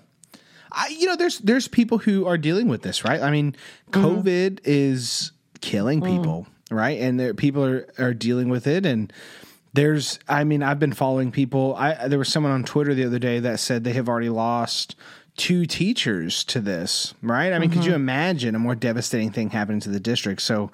I, 0.74 0.88
you 0.88 1.06
know, 1.06 1.16
there's 1.16 1.38
there's 1.40 1.68
people 1.68 1.98
who 1.98 2.26
are 2.26 2.38
dealing 2.38 2.68
with 2.68 2.82
this, 2.82 3.04
right? 3.04 3.20
I 3.20 3.30
mean, 3.30 3.54
mm-hmm. 3.90 4.04
COVID 4.04 4.50
mm. 4.50 4.60
is 4.64 5.32
killing 5.60 6.00
people, 6.00 6.46
mm. 6.70 6.76
right? 6.76 6.98
And 7.00 7.20
there, 7.20 7.34
people 7.34 7.64
are 7.64 7.86
are 7.98 8.14
dealing 8.14 8.48
with 8.48 8.66
it, 8.66 8.86
and 8.86 9.12
there's, 9.74 10.18
I 10.28 10.44
mean, 10.44 10.62
I've 10.62 10.78
been 10.78 10.92
following 10.92 11.30
people. 11.30 11.74
I 11.76 12.08
there 12.08 12.18
was 12.18 12.28
someone 12.28 12.52
on 12.52 12.64
Twitter 12.64 12.94
the 12.94 13.04
other 13.04 13.18
day 13.18 13.40
that 13.40 13.60
said 13.60 13.84
they 13.84 13.92
have 13.92 14.08
already 14.08 14.30
lost 14.30 14.96
two 15.36 15.66
teachers 15.66 16.44
to 16.44 16.60
this, 16.60 17.14
right? 17.22 17.52
I 17.52 17.58
mean, 17.58 17.70
mm-hmm. 17.70 17.78
could 17.78 17.86
you 17.86 17.92
mm-hmm. 17.92 18.02
imagine 18.02 18.54
a 18.54 18.58
more 18.58 18.74
devastating 18.74 19.30
thing 19.30 19.50
happening 19.50 19.80
to 19.80 19.90
the 19.90 20.00
district? 20.00 20.42
So. 20.42 20.70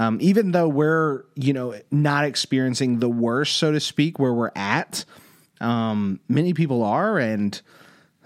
Um, 0.00 0.18
even 0.20 0.52
though 0.52 0.68
we're, 0.68 1.24
you 1.34 1.52
know, 1.52 1.74
not 1.90 2.24
experiencing 2.24 3.00
the 3.00 3.08
worst, 3.08 3.56
so 3.56 3.72
to 3.72 3.80
speak, 3.80 4.20
where 4.20 4.32
we're 4.32 4.52
at, 4.54 5.04
um, 5.60 6.20
many 6.28 6.54
people 6.54 6.84
are, 6.84 7.18
and 7.18 7.60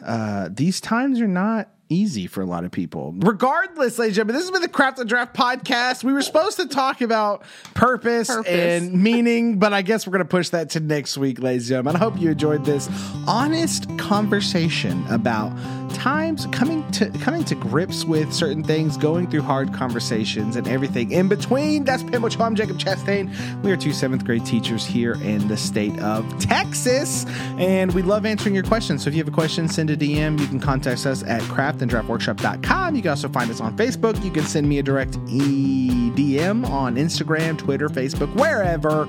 uh, 0.04 0.50
these 0.52 0.82
times 0.82 1.18
are 1.20 1.26
not 1.28 1.70
easy 1.92 2.26
for 2.26 2.40
a 2.40 2.46
lot 2.46 2.64
of 2.64 2.70
people. 2.70 3.14
Regardless, 3.18 3.98
ladies 3.98 4.16
and 4.18 4.28
gentlemen, 4.28 4.37
this 4.37 4.44
has 4.44 4.50
been 4.50 4.62
the 4.62 4.68
Craft 4.68 4.98
and 4.98 5.09
Draft 5.09 5.35
podcast. 5.35 6.02
We 6.02 6.12
were 6.12 6.22
supposed 6.22 6.57
to 6.57 6.66
talk 6.66 7.00
about 7.00 7.44
purpose, 7.74 8.28
purpose. 8.28 8.50
and 8.50 8.92
meaning, 9.02 9.59
but 9.59 9.72
I 9.72 9.83
guess 9.83 10.07
we're 10.07 10.12
going 10.12 10.20
to 10.20 10.24
push 10.24 10.48
that 10.50 10.70
to 10.70 10.81
next 10.81 11.16
week, 11.18 11.40
ladies 11.40 11.64
and 11.70 11.85
gentlemen. 11.85 11.96
I 11.96 11.98
hope 11.98 12.18
you 12.20 12.31
enjoyed 12.31 12.64
this 12.64 12.88
honest 13.28 13.87
conversation 13.98 15.05
about 15.09 15.52
times 15.92 16.46
coming 16.52 16.90
to 16.92 17.11
coming 17.20 17.44
to 17.44 17.55
grips 17.55 18.05
with 18.05 18.33
certain 18.33 18.62
things, 18.62 18.96
going 18.96 19.28
through 19.31 19.42
hard 19.42 19.72
conversations, 19.72 20.57
and 20.57 20.66
everything 20.68 21.12
in 21.12 21.28
between. 21.28 21.85
That's 21.85 22.02
Pam 22.02 22.24
Ochoa. 22.24 22.46
I'm 22.46 22.55
Jacob 22.55 22.78
Chastain. 22.78 23.62
We 23.62 23.72
are 23.72 23.76
two 23.76 23.92
seventh 23.92 24.24
grade 24.24 24.44
teachers 24.44 24.85
here 24.85 25.14
in 25.22 25.46
the 25.48 25.57
state 25.57 25.98
of 26.00 26.38
Texas, 26.38 27.26
and 27.59 27.92
we 27.94 28.02
love 28.02 28.26
answering 28.26 28.55
your 28.55 28.64
questions. 28.64 29.05
So 29.05 29.09
if 29.09 29.14
you 29.14 29.20
have 29.20 29.28
a 29.28 29.33
question, 29.33 29.68
send 29.68 29.90
a 29.90 29.96
DM. 29.96 30.38
You 30.38 30.46
can 30.46 30.61
contact 30.61 31.07
us 31.07 31.22
at 31.22 31.40
craftanddraftworkshop.com. 31.42 32.94
You 32.96 33.02
can 33.02 33.11
also 33.11 33.28
find 33.28 33.50
us 33.50 33.61
on 33.61 33.76
Facebook. 33.76 34.22
You 34.24 34.31
can 34.31 34.44
send 34.44 34.68
me 34.68 34.78
a 34.78 34.83
direct 34.83 35.12
EDM 35.26 36.68
on 36.68 36.96
Instagram, 36.96 37.59
Twitter, 37.59 37.88
Facebook, 37.88 38.35
wherever. 38.35 39.09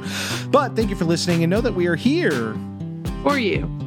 But 0.49 0.75
thank 0.75 0.89
you 0.89 0.95
for 0.95 1.05
listening, 1.05 1.43
and 1.43 1.51
know 1.51 1.61
that 1.61 1.73
we 1.73 1.87
are 1.87 1.95
here 1.95 2.55
for 3.23 3.37
you. 3.37 3.82